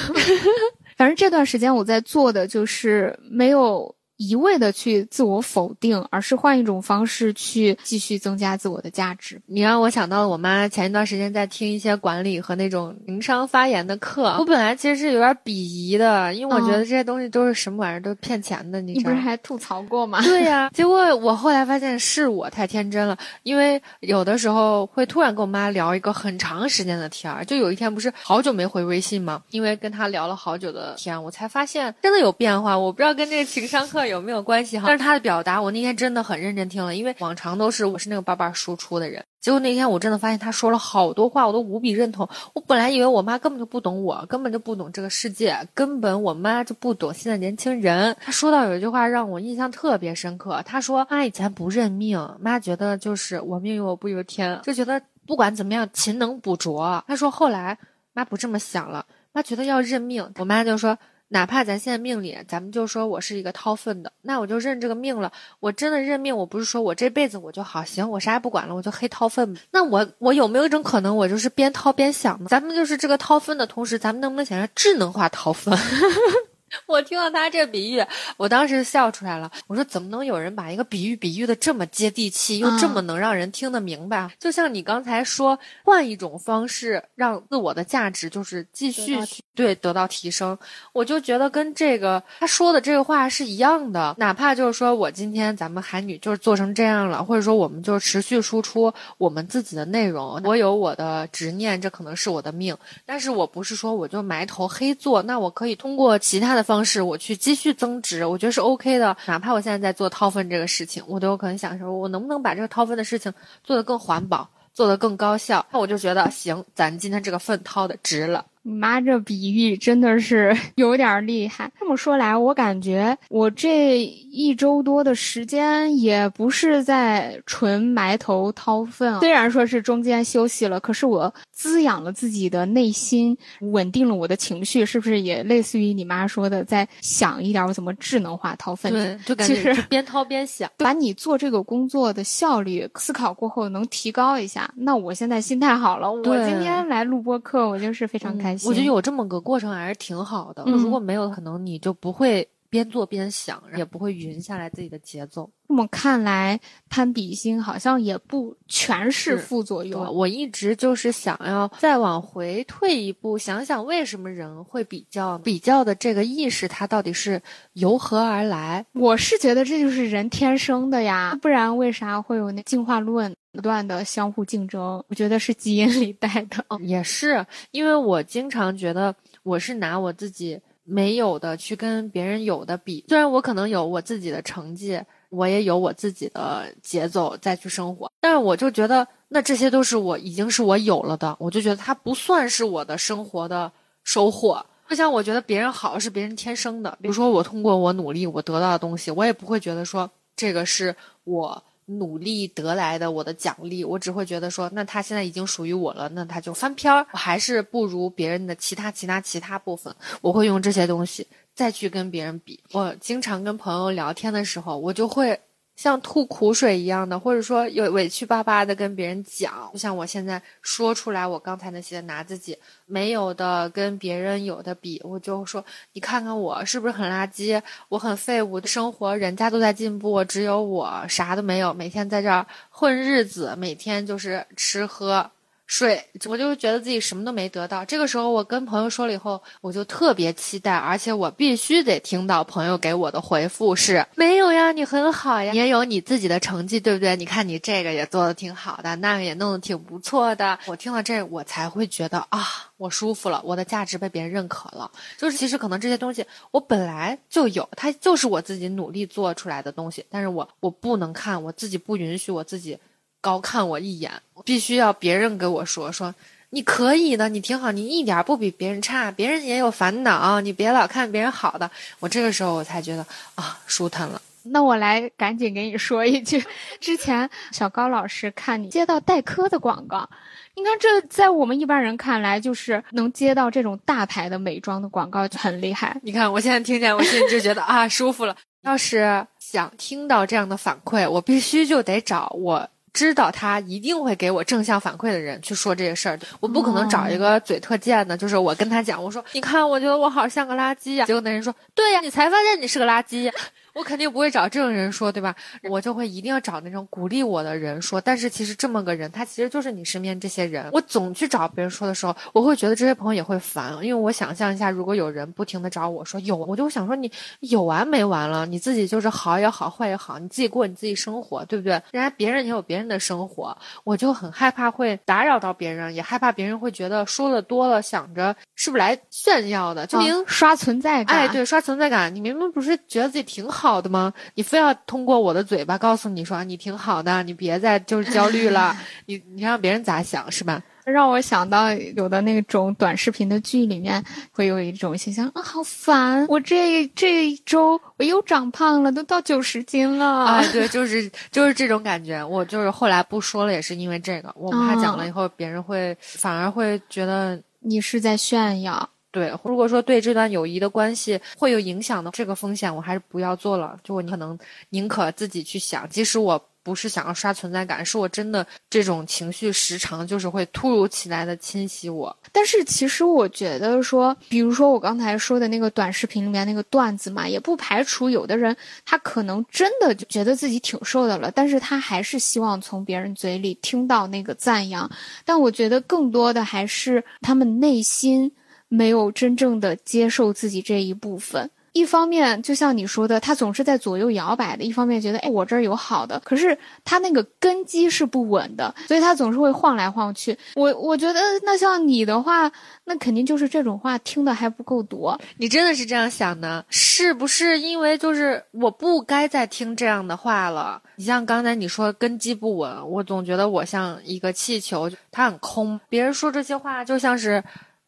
[0.97, 3.95] 反正这段时间我在做的就是没有。
[4.17, 9.41] 一味的去自我否定，而是换一种方式去继续增加自我的价值。
[9.47, 14.37] 你让我想到了我妈前一段时间在听一些管理和那种情商发言的课。
[14.39, 18.81] 我本来其实是有点鄙夷的，因为我觉得这些东西都是什么玩意儿，都是骗钱的。
[18.81, 20.23] 你不是还吐槽过吗？
[20.23, 20.71] 对呀。
[20.75, 27.45] 结果我后来发现是我太天真了，因为有的时候会突然跟我妈聊一个很长时间的天儿。
[27.45, 29.43] 就有一天不是好久没回微信吗？
[29.51, 32.79] 因为跟她聊了好久的天，我才发现真的有变化。
[32.79, 34.06] 我不知道跟这个情商课。
[34.09, 34.85] 有没有关系哈？
[34.89, 42.29] 但是他的表达，我那天真的很认真听了，因为往常都是我是那个叭叭输出的人，结果那天我真的发现他说了好多话，我都无比认同。
[42.55, 48.17] 我本来以为我妈根本就不懂我，根本就不懂这个世界，根本我妈就不懂现在年轻人。
[48.21, 57.05] 他说到有一句话让我印象特别深刻，他说妈以前不认命，妈觉得就是我命由我不由天，就觉得不管怎么样勤能补拙。
[57.07, 57.79] 他说后来
[58.13, 60.33] 妈不这么想了，妈觉得要认命。
[60.39, 60.99] 我妈就说。
[61.29, 65.33] 哪怕咱现在命里，咱们就说我是一个掏粪的，那我就认这个命了。
[65.59, 69.57] 我真的认命，我不是说我这辈子我就好，行，我啥也不管了，我就黑掏粪。
[69.73, 72.47] 那我我有没有一种可能，我就是边掏边想呢？
[72.49, 75.77] 咱们就是这个掏粪的同时，咱们能不能想象智能化掏粪？
[76.87, 78.05] 我听到他这个比喻，
[78.37, 79.51] 我当时笑出来了。
[79.67, 84.31] 我说怎么能有人把一个比喻比喻的这么接地气，又这么能让人听得明白？
[84.39, 89.17] 就像你刚才说，换一种方式让自我的价值就是继续
[89.55, 90.59] 对得到提升，
[90.93, 94.15] 我就觉得跟这个他说的这个话是一样的。
[94.19, 102.77] 哪怕就是说我今天咱们韩女就是做成这样了，或者说我们就持续输出我们自己的内容，我有我的执念，这可能是我的命。
[103.05, 106.67] 但是我不是说我就埋头黑做，那我可以通过其他的。
[106.67, 109.17] 方式我去继续增值，我觉得是 OK 的。
[109.27, 113.33] 哪怕我现在在做掏粪这个事情，我都有可能想说，我能不能把这个掏粪的事情
[113.63, 115.65] 做得更环保，做得更高效？
[115.71, 118.45] 那我就觉得行，咱今天这个粪掏的值了。
[118.69, 121.71] 你妈这比喻真的是 有点厉害。
[121.79, 129.21] 这么说来，我感觉我这一周多的时间也不是在纯埋头掏粪。
[129.21, 138.93] 虽然说是中间休息了，可是我滋养了自己的内心，稳定了我的情绪，是不是也类似于你妈说的，在想一点我怎么智能化掏粪？
[138.93, 144.69] 对，就感觉边掏边想， 把你做这个工作的效率思考过后能提高一下。
[144.75, 148.56] 那我现在心态好了，我今天来录播课，我就是非常开心。
[148.59, 148.69] 心。
[148.69, 150.65] 我觉得有这么个过程还是挺好的。
[150.65, 152.49] 如果没有，可能你就不会。
[152.69, 155.51] 边做边想，也不会匀下来自己的节奏。
[155.69, 160.15] 这么看来，攀比心好像也不全是副作用。
[160.15, 165.37] 我一直就是想要再往回退一步，想想为什么人会比较？
[165.39, 167.43] 比较的这个意识，它到底是
[167.73, 168.87] 由何而来？
[168.93, 175.03] 我是觉得这就是人天生的呀，不然为啥会有那进化论不断的相互竞争？
[175.09, 176.65] 我觉得是基因里带的。
[176.79, 179.13] 也是，因为我经常觉得
[179.43, 180.61] 我是拿我自己。
[180.87, 193.71] 没有的去跟别人有的比，虽然我可能有我自己的成绩，我也有我自己的节奏再去生活，但是我就觉得那这些都是我已经是我有了的，我就觉得它不算是我的生活的
[194.05, 194.65] 收获。
[194.89, 201.63] 就像我觉得别人好是别人天生的，比如说我通过我努力我得到的东西，我也不会觉得说这个是我。
[201.87, 207.07] 努力得来的我的奖励，我只会觉得说，那他现在已经属于我了，那他就翻篇儿。
[207.13, 212.61] 我还是不如别人的其他其他其他部分，我会用这些东西再去跟别人比。
[212.73, 215.41] 我经常跟朋友聊天的时候，我就会。
[215.77, 222.57] 像吐苦水一样的，或者说有委屈巴巴的跟别人讲，就像我现在说出来，我刚才那些拿自己
[222.87, 227.61] 没有的跟别人有的比，我就说你看看我是不是很垃圾，
[227.91, 235.31] 我很废物的生活，人家都在进步，只有我啥都没有，每天在这儿混日子，每天就是吃喝。
[235.67, 237.85] 睡，我就觉得自己什么都没得到。
[237.85, 247.17] 这个时候，我跟朋友说了以后，我就特别期待，而且我必须得听到朋友给我的回复是：没有呀，你很好呀，也有你自己的成绩，对不对？
[247.17, 250.57] 你看你这个也做的挺好的，那个也弄得挺不错的。
[250.67, 252.47] 我听了这，我才会觉得啊，
[252.77, 254.89] 我舒服了，我的价值被别人认可了。
[255.19, 262.79] 就是其实可能这些东西我本来就有，它就是我自己努力做出来的东西，但是我我不能看，我自己不允许我自己。
[263.27, 264.13] 高看我一眼，
[264.45, 266.15] 必须要别人给我说说，
[266.51, 271.69] 你可以的，你挺好，你一点不比别人差，别人也有烦恼，你别老看别人好的。
[271.99, 273.05] 我这个时候我才觉得
[273.35, 274.23] 啊，舒坦了。
[274.45, 276.41] 那我来赶紧给你说一句，
[276.79, 280.09] 之前小高老师看你接到黛珂的广告，
[280.55, 285.99] 你看这在我们一般人看来，就是能接到这种大牌的美妆的广告就很厉害。
[286.05, 288.37] 你看我现在听见，我心里就觉得啊，舒服了。
[288.63, 292.69] 要是想听到这样的反馈，我必须就得找我。
[292.97, 303.31] 知道他一定会给我正向反馈的人去说这个事儿，我不可能找一个嘴特贱的，就是我跟他讲，我说你看，我觉得我好像个垃圾呀，结果那人说，对呀，你才发现你是个垃圾。
[303.77, 305.37] 我肯定不会找这种人说，对吧？
[305.69, 308.01] 我就会一定要找那种鼓励我的人说。
[308.01, 310.71] 但是其实这么个人，他其实就是你身边这些人。
[310.73, 318.47] 我总去找别人说的时候，我会觉得这些朋友也会烦，因为我想象一下，如果有人不停的找我说有，我就想说你有完没完了？
[318.47, 321.73] 你自己就是好也好，坏也好，你自己过你自己生活，对不对？
[321.91, 323.55] 人家别人也有别人的生活，
[323.85, 331.19] 我就很害怕会打扰到别人，也害怕别人会觉得说的多了，想着是不是来炫耀的，就明刷存在感。
[331.19, 332.15] 哎，对，刷存在感。
[332.15, 333.66] 你明明不是觉得自己挺好。
[333.67, 334.13] 好的吗？
[334.35, 338.77] 你非要通过我的嘴巴告诉你说你挺好的，你别再就是焦虑了。
[339.07, 340.63] 你你让别人咋想是吧？
[340.85, 344.01] 让我想到有的那种短视频的剧里面
[344.31, 346.25] 会有一种形象啊，好烦！
[346.29, 350.07] 我这这一周我又长胖了，都到九十斤了。
[350.07, 352.23] 啊，对，就是就是这种感觉。
[352.23, 358.89] 我就是后来不说了，也是因为这个，我怕讲了以后别人会反而会觉得你是在炫耀。
[359.17, 363.75] 对，如果说对这段友谊的关系会有影响的这个风险，我还是不要做了。
[363.83, 364.39] 就我可能
[364.69, 372.15] 宁可自己去想，即使我不是想要刷存在感，是我真的这种情绪时常就是会突如其来的侵袭我。
[372.31, 378.55] 但是其实我觉得说，比如说我刚才说的那个短视频里面那个段子嘛，也不排除有的人
[378.85, 384.91] 他可能真的就觉得自己挺瘦的了，但是他还是希望从别人嘴里听到那个赞扬。
[385.25, 388.31] 但我觉得更多的还是他们内心。
[388.69, 400.37] 没有真正的接受自己这一部分，一方面就像你说的，他总是在左右摇摆的；一方面觉得，哎，我这儿有好的，可是他那个根基是不稳的，所以他总是会晃来晃去。
[400.55, 402.51] 我我觉得，那像你的话，
[402.85, 405.21] 那肯定就是这种话听的还不够多。
[405.37, 406.65] 你真的是这样想的？
[406.71, 410.83] 是不是因为就是我不该再听这样的话了？
[410.97, 415.79] 你像刚才你说根基不稳，我总觉得我像一个气球，它很空。
[415.89, 417.45] 别人说这些话就像是。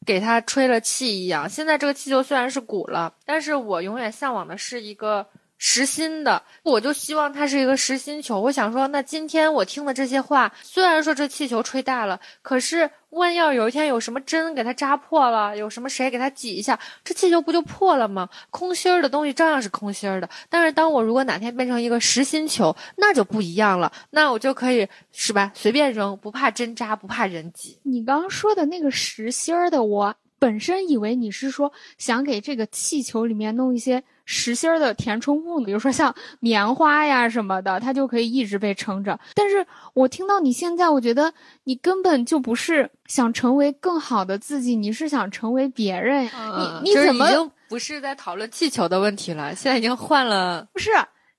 [0.06, 1.48] 给他吹了气一样。
[1.48, 5.26] 现在这个气球虽然是鼓了，但是我永远向往的是一个
[5.58, 6.42] 实心的。
[6.62, 8.40] 我就希望它是一个实心球。
[8.40, 12.90] 我想说，那今天我听的这些话，虽然说这气球吹大了，可是。
[13.10, 18.28] 万要有一天有什么针给它扎破了，有什么谁给它挤一下，这气球不就破了吗？
[18.50, 20.28] 空心儿的东西照样是空心儿的。
[20.48, 23.90] 但是当我如果哪天变成一个实心球，那就不一样了。
[24.10, 27.78] 那我就可以是吧，随便扔，不怕针扎，不怕人挤。
[27.82, 39.18] 你刚刚说的那个实心儿的，我本身以为你是说想给这个气球里面弄一些实心儿的填充物，比如说像棉花呀什么的，它就可以一直被撑着。
[39.34, 41.32] 但是我听到你现在，我觉得
[41.64, 46.26] 你根本就不是想成为更好的自己，你是想成为别人。
[46.26, 49.54] 你你怎么已经不是在讨论气球的问题了？
[49.54, 50.90] 现在已经换了，不是？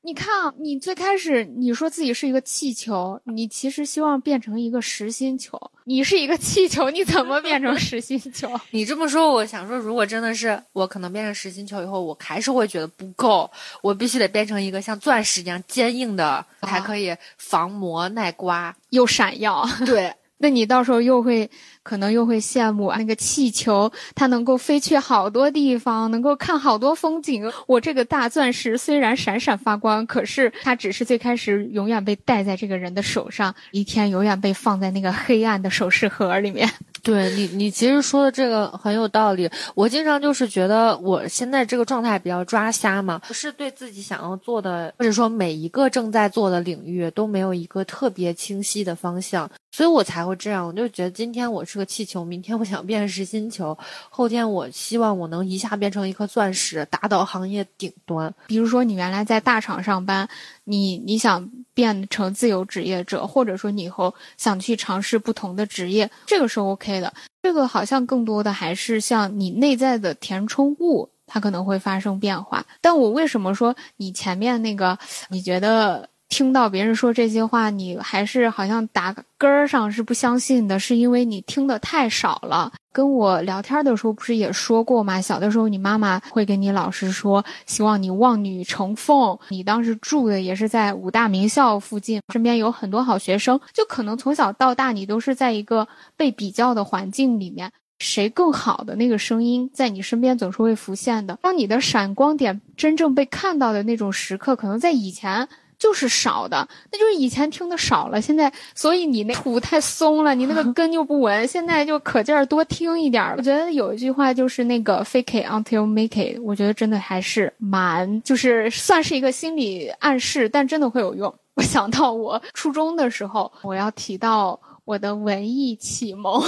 [0.02, 5.60] 你看啊，你最开始你说自己是一个气球，你其实希望变成一个实心球。
[5.84, 8.50] 你是一个气球，你怎么变成实心球？
[8.72, 13.50] 你这么说，我想说，如果真的是我可能变成实心球以后，我还是会觉得不够，
[13.82, 19.68] 我必须得变成一个像钻石一样坚硬的，才可以防磨耐刮又闪耀。
[19.86, 20.14] 对。
[20.41, 21.50] 那你到时候又会
[21.89, 27.51] 可能又会羡慕那个气球，它能够飞去好多地方，能够看好多风景。
[27.65, 36.69] 我这个大钻石虽然闪闪发光，可是它只是最开始永远被戴在这个人的手上，一天永远被放在那个黑暗的首饰盒里面。
[37.01, 39.49] 对你，你其实说的这个很有道理。
[39.73, 50.67] 我经常就是觉得我现在这个状态比较抓瞎嘛，不是对自己想要做的，或者说每一个正在做的领域都没有一个特别清晰的方向，所以我才会这样。
[50.67, 53.75] 我就觉得今天我是个气球，明天我想变实心球，
[54.09, 58.32] 后天我希望我能一下变成一颗钻石，打倒行业顶端。
[58.47, 60.27] 比如说你原来在大厂上班，
[60.65, 61.49] 你你想。
[61.80, 67.13] 变成自由职业者，或者说你以后想去尝试不同的职业，这个是 OK 的。
[67.41, 72.65] 这个好像更多的还是像你内在的填充物，它可能会发生变化。
[72.82, 74.99] 但我为什么说你前面那个，
[75.30, 76.09] 你觉得？
[76.30, 82.71] 听到别人说这些话，你还是好像打根儿上是不相信的，是因为你听的太少了。
[82.91, 85.19] 跟我聊天的时候不是也说过吗？
[85.19, 89.38] 小的时候你妈妈会跟你老师说，希望你望女成凤。
[89.49, 101.38] 你当时住的也是在武大名校附近，身边有很多好学生，就可能从小到大你都是在一个被比较的环境里面，谁更好的那个声音在你身边总是会浮现的。
[101.41, 105.47] 当你的闪光点真正被看到的那种时刻，可能在以前。
[105.80, 113.36] 就是少的，那就是以前听的少了，现在所以你那土太松了，你那个根又不稳，现在就可劲儿多听一点儿。
[113.38, 121.34] 我觉得有一句话就是那个 “fake it until make it”，我觉得真的还是蛮，就是算是一个心理暗示，但真的会有用。
[121.55, 126.43] 我想到我初中的时候，我要提到我的文艺启蒙。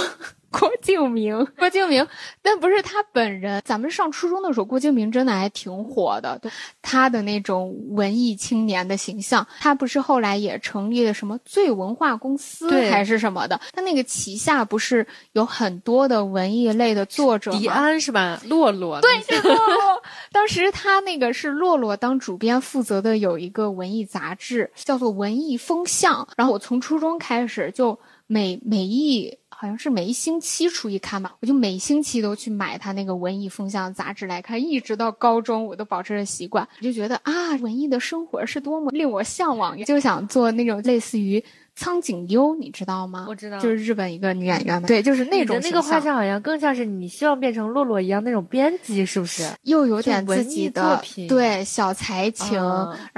[0.58, 2.06] 郭敬明，郭敬明，
[2.42, 3.62] 但不是他本人。
[3.64, 6.50] 咱们上初中的时候，郭敬明真的还挺火的，对
[6.82, 9.46] 他的那种文艺青年的形象。
[9.60, 13.60] 他不是后来也成立了什么最文化公司还是什么的？
[13.72, 17.50] 他那个旗下不是有很多的文艺类的作者？
[17.52, 18.40] 迪安是吧？
[18.44, 20.02] 洛洛，对，是洛洛。
[20.30, 26.24] 当时他那个是洛洛当主编负责的，有一个文艺杂志叫做《文艺风向》。
[26.36, 29.38] 然后我从初中开始就每每一。
[29.62, 41.40] 好像是每一星期出一刊吧，我就每星期都去买他那个文艺风向杂志来看，一直到高中我都保持着习惯，我就觉得啊，文艺的生活是多么令我向往，就想做那种类似于。
[41.74, 43.26] 苍井优，你知道吗？
[43.28, 44.86] 我知道，就是日本一个女演员嘛。
[44.86, 49.48] 对，就是那种那个画像，好像更像是你希望变成洛洛一样那种编辑，是不是？
[49.62, 52.60] 又有点自己的作品，对小才情，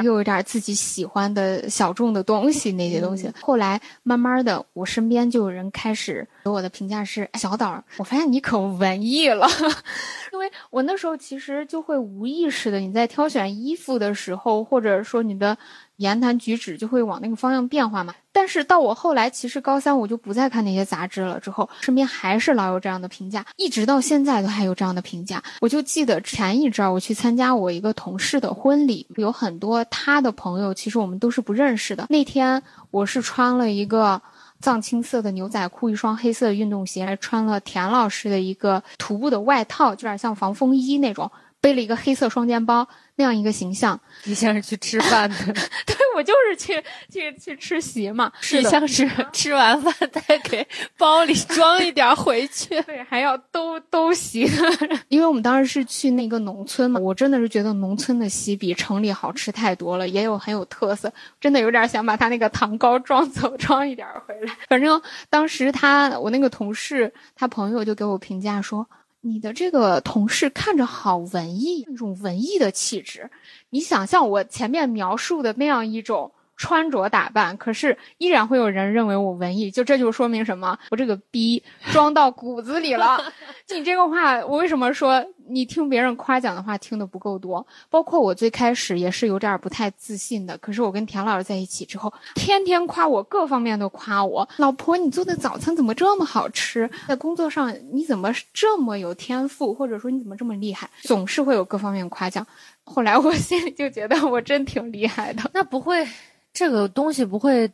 [0.02, 3.30] 又有点自己喜欢的小众的东西那些东西。
[3.40, 9.46] 后来慢慢的，我身边就有人开始给我的评价是：小岛，我发现你可文艺了。
[10.32, 15.57] 因为我那时候其实就会无意识的，你在挑选衣服的时候，或者说你的。
[15.97, 18.14] 言谈举止就会往那个方向变化嘛。
[18.32, 21.38] 但是到我后来，其实高三我就不再看那些杂志了。
[21.38, 25.42] 之后身边还是老有这样的评价，一直到现在都还有这样的评价。
[25.61, 32.07] 我就记得前一阵儿我去参加我一个同事的婚礼，有很多他的朋友，其实我们都是不认识的。
[32.09, 34.20] 那天我是穿了一个
[34.61, 41.30] 藏青色的牛仔裤，一双黑色的运动鞋，还穿了田老师的一个徒步的外套，有点像防风衣那种，
[41.61, 42.88] 背了一个黑色双肩包。
[43.16, 45.36] 那样一个形象，你像是去吃饭的，
[45.86, 50.66] 对我就是去去去吃席嘛，是像是吃完饭再给
[50.98, 54.50] 包里装一点回去，对，还要兜兜席。
[55.08, 64.56] 因为我们当时是去那个农村嘛，我真的是觉得农村的席比城里好吃太多了，也有很有特色，真的有点想把他那个糖糕装走，装一点回来。
[64.68, 65.00] 反正
[65.30, 68.84] 当时他我那个同事他朋友就给我评价说。
[69.26, 73.30] 你的这个同事看着好文艺，那种文艺的气质，
[73.70, 80.78] 你想象我前面描述的那样一种穿着打扮，可是依然会有人认为我文艺，就这就说明什么？
[80.90, 83.20] 我这个逼 装到骨子里了。
[83.66, 87.66] 就你这个话，我为什么说你听别人夸奖的话听的不够多？
[87.88, 94.48] 包括我最开始也是有点不太自信的，可是我跟田老师在一起之后，天天夸我，各方面都夸我。
[94.59, 96.88] 老婆，你做的早餐怎么这么好吃？
[97.09, 99.72] 在工作上你怎么这么有天赋？
[99.74, 100.88] 或者说你怎么这么厉害？
[101.02, 102.46] 总是会有各方面夸奖。
[102.84, 105.50] 后来我心里就觉得我真挺厉害的。
[105.55, 106.07] 那不会，
[106.55, 107.70] 这个东西不会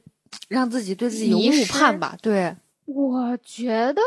[0.48, 2.16] 让自己对自己有误判吧？
[2.20, 2.52] 对。
[2.86, 4.02] 我觉得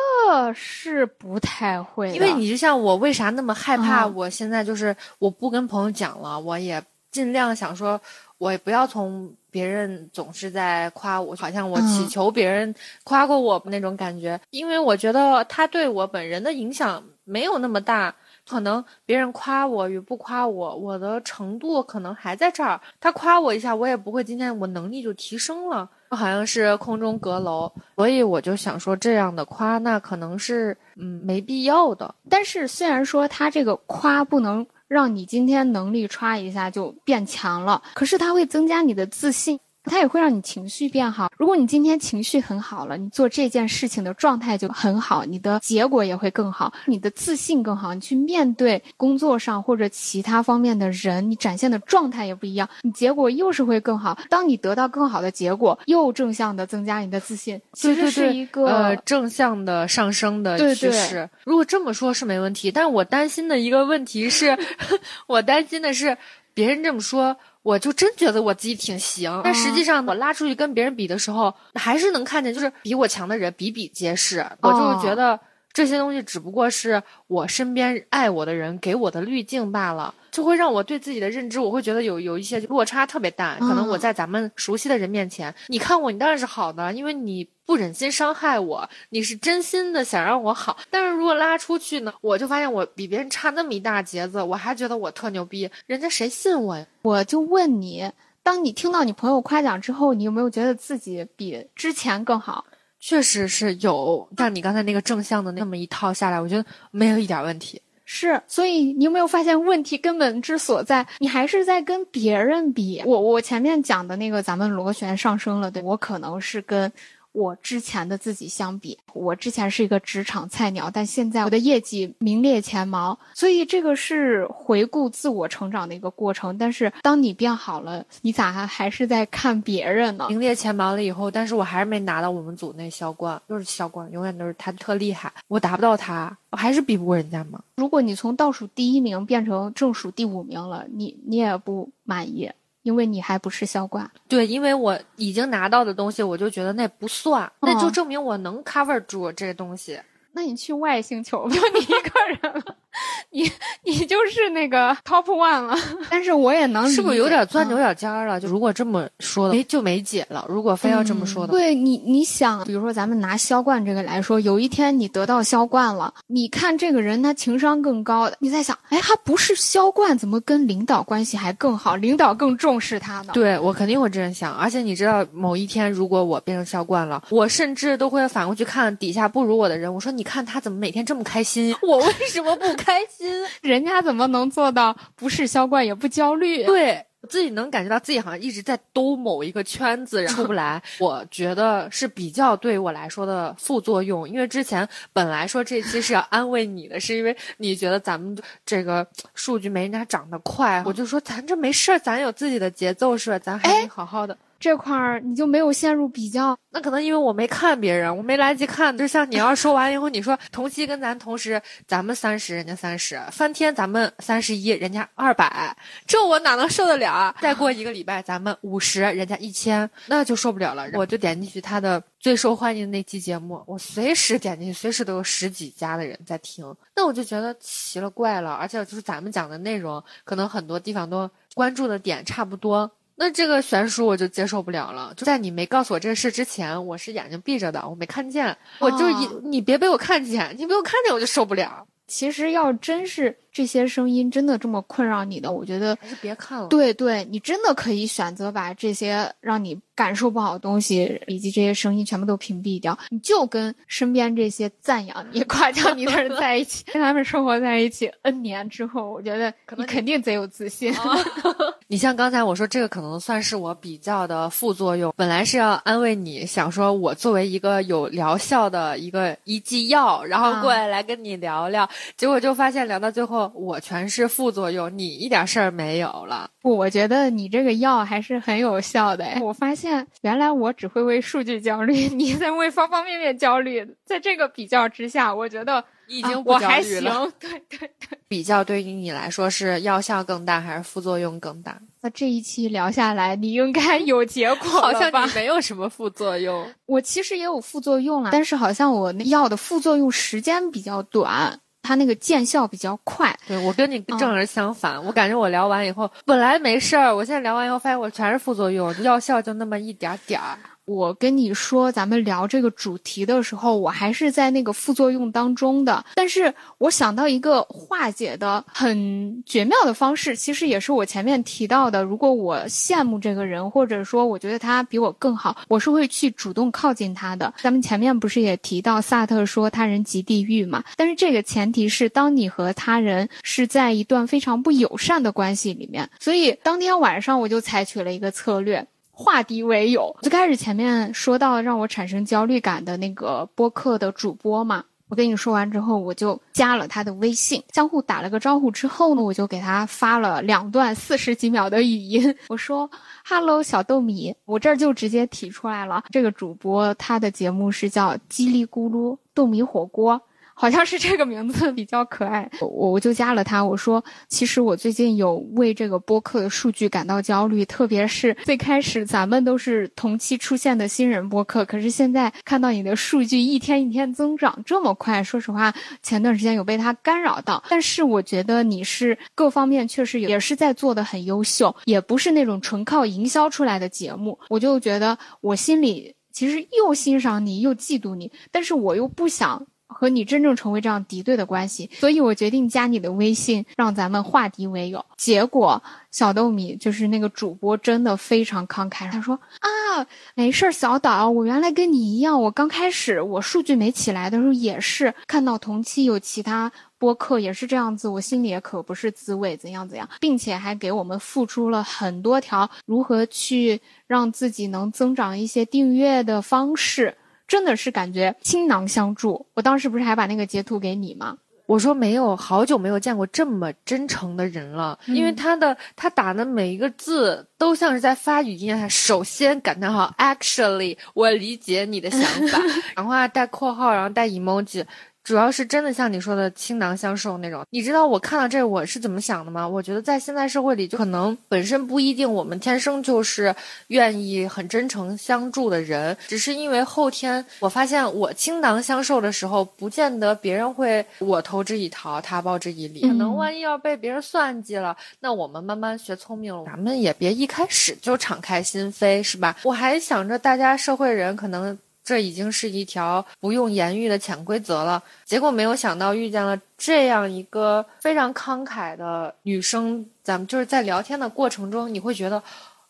[0.53, 4.05] 是不太会，因为你就像我，为啥那么害怕？
[4.05, 8.01] 我现在就是我不跟朋友讲了，我也尽量想说，
[8.37, 14.37] 我也不要从别人总是在夸我，好像我祈求别人夸过我那种感觉。
[14.49, 18.13] 因为我觉得他对我本人的影响没有那么大，
[18.47, 22.79] 可能别人夸我与不夸我，我的程度可能还在这儿。
[22.99, 25.89] 他夸我一下，我也不会今天我能力就提升了。
[26.09, 32.13] 好像是空中阁楼，所以我就想说，这样的夸那可能是嗯没必要的。
[32.29, 39.59] 但是虽然说他这个夸不能让你今天能力歘一下就变强了，可是它会增加你的自信。
[39.85, 41.31] 它也会让你情绪变好。
[41.37, 47.93] 如果你今天情绪很好了，你做这件事情的状态就很好，你的结果也会更好，你的自信更好。
[47.93, 54.17] 你去面对工作上或者其他方面的人，你展现的状态也不一样，你结果又是会更好。
[54.29, 61.29] 当你得到更好的结果，又正向的增加你的自信，其实是一个呃正向的上升的趋势。
[61.43, 62.71] 如果这么说，是没问题。
[62.71, 64.57] 但是我担心的一个问题是，
[65.27, 66.17] 我担心的是
[66.53, 67.35] 别人这么说。
[67.63, 74.45] 我就真觉得我自己挺行，但实际上我拉出去跟别人比的时候，还是能看见，就是比我强的人比比皆是。
[74.61, 75.39] 我就是觉得
[75.71, 80.13] 这些东西只不过是我身边爱我的人给我的滤镜罢了。
[80.33, 83.55] 就会让我对自己的认知，我会觉得有有一些落差特别大。
[83.59, 90.75] 可能我在咱们熟悉的人面前，你看我，你当然是好的，因为你不忍心伤害我，你是真心的想让我好。
[90.89, 96.83] 但是如果拉出去呢，我就发现我比别人差那么一大截子，我还觉得我特牛逼，人家谁信我呀？
[97.03, 98.11] 我就问你，
[98.41, 102.65] 当你听到你朋友夸奖之后，你有没有觉得自己比之前更好？
[102.99, 107.79] 确实是有，但你刚才那个正向的那么一套下来，我觉得没有一点问题。
[108.05, 111.07] 是，所以你有没有发现问题根本之所在？
[111.19, 113.01] 你还是在跟别人比。
[113.05, 116.91] 我我前面讲的那个，咱们螺旋上升了，对我可能是跟。
[117.33, 126.57] 我之前的自己相比，我之前是一个职场菜鸟，但现在我的业绩名列前茅，所以这个是回顾自我成长的一个过程。
[126.57, 130.27] 但是当你变好了，你咋还还是在看别人呢？
[130.29, 137.59] 名列前茅了以后，但是我还是没拿到我们组那销冠，就是销冠，永远都是他特厉害，我达不到他，我还是比不过人家嘛。
[137.77, 142.51] 如果你从倒数第一名变成正数第五名了，你你也不满意。
[142.83, 149.99] 因为你还不是销冠，对，因为我已经拿到的东西，我就觉得那不算，那就证明我能 cover 住这个东西。
[150.33, 152.11] 那你去外星球，就你一个
[152.41, 152.75] 人了。
[153.31, 153.51] 你
[153.83, 155.75] 你就是那个 top one 了，
[156.09, 158.39] 但是我也能是不是有点钻牛角尖了？
[158.39, 160.45] 就如果这么说的，没就没解了。
[160.47, 171.95] 如果非要这么说的，对你你想，比如说咱们拿销冠这个来说，有一天你得到销冠了，你看这个人他情商更高，你在想，哎，他不是销冠，怎么跟领导关系还更好？
[171.95, 173.33] 领导更重视他呢？
[173.33, 174.53] 对我肯定会这样想。
[174.53, 183.29] 而且你知道，某一天如果我变成销冠了，我甚至都会反过去看底下不如我的人，我说你看他怎么每天这么开心， 我为什么不开心？
[183.61, 186.63] 人家怎么能做到不是销冠也不焦虑？
[186.65, 190.81] 对我自己能感觉到自己好像一直在兜某一个圈子，出不来。
[190.99, 203.39] 我觉得是比较对我来说的副作用，因为之前本来说这期是要安慰你的，是因为你觉得咱们这个数据没人家涨得快，我就说咱这没事儿，咱有自己的节奏是吧？
[203.39, 204.37] 咱还得好好的。
[204.63, 208.97] 这块儿你就没有陷入比较，那可能因为我没看别人，我没来得及看。
[208.97, 215.75] 就像你要说完以后，你说同期跟咱同时，咱们三十，人家三十，翻天咱们三十一，人家二百，
[216.07, 217.35] 这我哪能受得了？
[217.41, 220.89] 再过一个礼拜，咱们五十，人家一千，那就受不了了。
[220.93, 228.53] 我就点进去他的最受欢迎的那期节目，我随时点进去，随时都有十几家的人在听，那我就觉得奇了怪了。
[228.53, 232.89] 而且就是咱们讲的内容，可能很多地方都关注的点差不多。
[233.15, 235.13] 那这个悬殊我就接受不了了。
[235.15, 238.57] 就在你没告诉我这个事之前，我是眼睛闭着的，我没看见。
[238.79, 241.85] 我就一，你别被我看见，你被我看见我就受不了。
[242.07, 246.67] 其实要真是这些声音真的这么困扰你的，我觉得还是别看了。
[246.67, 260.91] 对对，你真的可以选择把这些让你感受不好的东西以及这些声音全部都屏蔽掉，你就跟身边这些赞扬你、 夸奖你的人在一起，跟他们生活在一起 N 年之后，我觉得你肯定贼有自信。
[261.87, 271.87] 你像刚才我说这个可能算是我比较的副作用，本来是要安慰你，想说我作为一个有疗效的一个一剂药，然后过来来跟你聊聊，
[272.17, 276.49] 结果就发现聊到最后我全是副作用，你一点事儿没有了。
[276.61, 279.25] 不，我觉得你这个药还是很有效的。
[279.41, 285.83] 我发现原来我只会为数据焦虑，你在为方方面面焦虑，在这个比较之下，我觉得。
[286.05, 287.01] 已经我还行，
[287.39, 288.19] 对对对。
[288.27, 291.79] 比较对于你来说是药效更大还是副作用更大？
[292.01, 296.69] 那这一期聊下来，你应该 有结果好像你没有什么副作用。
[296.87, 303.37] 我其实也有副作用了，但是好像我那药的副作用时间比较短，它那个见效比较快。
[303.47, 310.57] 对我跟你正儿相反，我感觉我聊完以后本来没事儿，我现在聊完以后发现我全是副作用，药效就那么一点点儿。
[310.85, 316.03] 我跟你说，咱们聊这个主题的时候，我还是在那个副作用当中的。
[316.15, 322.03] 但是我想到一个化解的很绝妙的方式，其实也是我前面提到的。
[322.03, 327.53] 如果我羡慕这个人，或者说我觉得他比我更好，我是会去主动靠近他的。
[327.61, 330.83] 咱们前面不是也提到萨特说他人即地狱嘛？
[330.97, 336.09] 但是这个前提是，当你和他人是在一段非常不友善的关系里面。
[336.19, 338.85] 所以当天晚上我就采取了一个策略。
[339.15, 340.13] 化敌为友。
[340.21, 352.35] 最开始前面说到让我产生焦虑感的那个播客的主播嘛，我跟你说完之后，我就加了他的微信，相互打了个招呼之后呢，我就给他发了两段四十几秒的语音。
[352.47, 352.89] 我说
[353.23, 360.19] ：“Hello，小豆米，我这儿就直接提出来了，这个主播他的节目是叫叽里咕噜豆米火锅。”
[360.55, 363.63] 好像是这个名字比较可爱，我我就加了他。
[363.63, 377.63] 我说，其实我最近有为这个播客的数据感到焦虑，特别是最开始咱们都是同期出现的新人播客，可是现在看到你的数据一天一天增长这么快，说实话，前段时间有被他干扰到。
[377.69, 384.39] 但是我觉得你是各方面确实也是在做的很优秀，也不是那种纯靠营销出来的节目。
[384.49, 389.65] 我就觉得我心里其实又欣赏你又嫉妒你，但是我又不想。
[389.93, 395.05] 和你真正成为这样敌对的关系，所以我决定加你的微信，让咱们化敌为友。
[395.15, 399.09] 结果小豆米就是那个主播，真的非常慷慨。
[399.09, 400.05] 他说：“啊，
[400.35, 417.15] 没事儿，小岛，我原来跟你一样，我刚开始我数据没起来的时候，也是看到同期有其他播客也是这样子，我心里也可不是滋味，怎样怎样，并且还给我们付出了很多条如何去让自己能增长一些订阅的方式。”
[417.47, 419.45] 真的是感觉倾囊相助。
[419.53, 421.37] 我当时不是还把那个截图给你吗？
[421.65, 424.99] 我说没有，好久没有见过这么真诚的人了。
[425.05, 428.89] 因为他的他打的每一个字都像是在发语音。
[428.89, 432.59] 首先感叹号，actually，我理解你的想法。
[432.95, 434.83] 然后带括号，然后带 emoji。
[435.23, 439.65] 主要是真的像你说的倾囊相授那种，你知道我看到这我是怎么想的吗？
[439.65, 443.55] 我觉得在现在社会里，就可能本身不一定我们天生就是
[443.87, 459.55] 愿意很真诚相助的人，只是因为后天我发现我倾囊相授的时候，不见得别人会我投之以桃，他报之以李，可能万一要被别人算计了，那我们慢慢学聪明了，咱们也别一开始就敞开心扉，是吧？
[459.63, 461.77] 我还想着大家社会人可能。
[462.03, 465.01] 这已经是一条不用言语的潜规则了。
[465.25, 472.43] 结果没有想到遇见了这样一个非常慷慨的女生，咱们就是在聊天的过程中，你会觉得。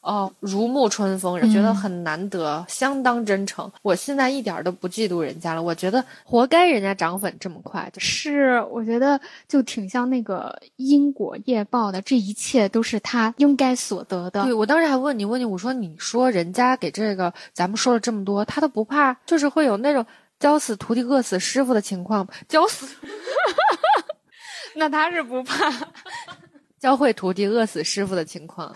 [0.03, 3.71] 哦，如沐春风，觉得很难得，相当真诚。
[3.81, 7.89] 我现在一点都不嫉妒人家了，我觉得活该人家涨粉这么快。
[7.97, 9.17] 是，我觉得
[9.47, 14.43] 就挺像那个因果业报的，这一切都是他应该所得的。
[14.43, 20.05] 对我当时还问你问你，我说你说人家给这个咱们说了这么多，他都不怕，就是会有那种
[20.37, 22.85] 教死徒弟饿死师傅的情况教死
[24.75, 25.71] 那他是不怕
[26.77, 28.75] 教会徒弟饿死师傅的情况。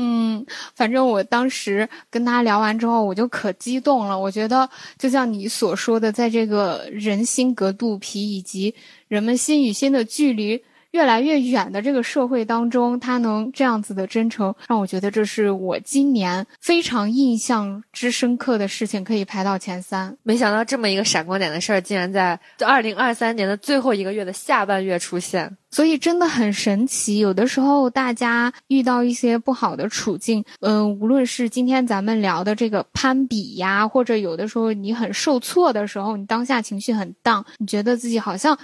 [0.00, 0.46] 嗯，
[0.76, 4.16] 反正我当时跟他聊完之后，我就可激动了。
[4.16, 8.72] 我觉得，就像你所说的，在这个人心隔肚皮以及
[9.08, 10.62] 人们心与心的距离
[10.92, 20.16] 越来越远的这个社会当中，他能这样子的真诚，让我觉得这是我今年非常印象之深刻的事情，可以排到前三。
[20.22, 25.56] 没想到这么一个闪光点的事儿，竟然在二零二三年的最后一个月的下半月出现。
[25.70, 27.18] 所以真的很神奇。
[27.18, 38.56] 有的时候大家遇到一些不好的处境，嗯，无论是今天咱们聊的这个攀比呀，或者有的时候你很受挫的时候，你当下情绪很荡，你觉得自己好像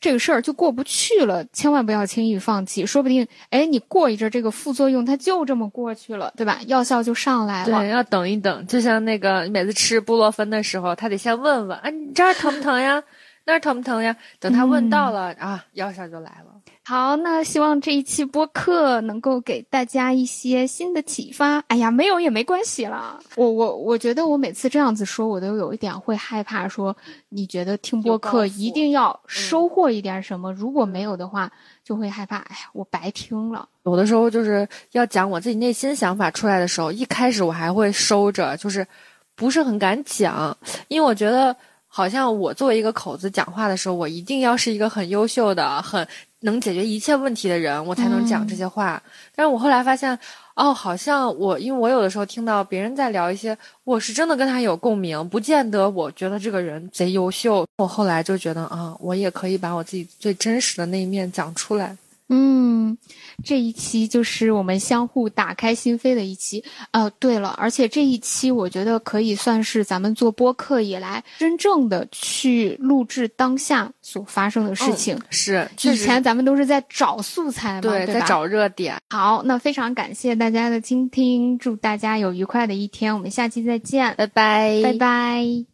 [0.00, 6.60] 这个事儿就过不去了，千万不要轻易放弃，说不定哎，你过一阵儿这个副作用它就这么过去了，对吧？
[6.66, 7.80] 药效就上来了。
[7.80, 13.02] 对，要等一等，就像那个你每次吃布洛芬的时候，他得先问问啊，你这儿疼不疼呀？
[13.46, 14.16] 那儿疼不疼呀？
[14.40, 16.54] 等他问到了啊，药效就来了。
[16.86, 21.58] 好，那希望这一期播客能够给大家一些新的启发。
[21.68, 23.20] 哎呀，没有也没关系了。
[23.36, 26.66] 我我我觉得我每次这样子说，我都有一点会害怕。
[26.66, 26.96] 说
[27.28, 30.50] 你觉得听播客一定要收获一点什么？
[30.52, 31.52] 如果没有的话，
[31.84, 32.38] 就会害怕。
[32.38, 33.68] 哎呀，我白听了。
[33.84, 38.86] 有的时候就是要讲我自己内心想法出来的时候，一开始我还会收着，就是
[39.34, 40.56] 不是很敢讲，
[40.88, 41.54] 因为我觉得。
[41.96, 46.04] 好像我作为一个口子讲话的时候，我一定要是一个很优秀的、很
[46.40, 49.00] 能解决一切问题的人，我才能讲这些话。
[49.32, 50.18] 但是我后来发现，
[50.56, 57.64] 哦，好像我，因为我有的时候听到别人在聊一些，我是真的跟他有共鸣，不见得我觉得这个人贼优秀。
[57.78, 61.96] 我后来就觉得啊，我也可以把我自己最真实的那一面讲出来。
[62.36, 62.98] 嗯，
[63.44, 66.64] 这一期就是我们相互打开心扉的一期。
[66.90, 75.16] 呃，对了，而且这一期我觉得可以算是咱们做播客以来真正的去录制当下所发生的事情。
[75.30, 78.96] 是，以前咱们都是在找素材嘛，对，在找热点。
[79.10, 85.73] 好，那非常感谢大家的倾听，祝大家有愉快的一天，我们下期再见，拜拜，拜拜。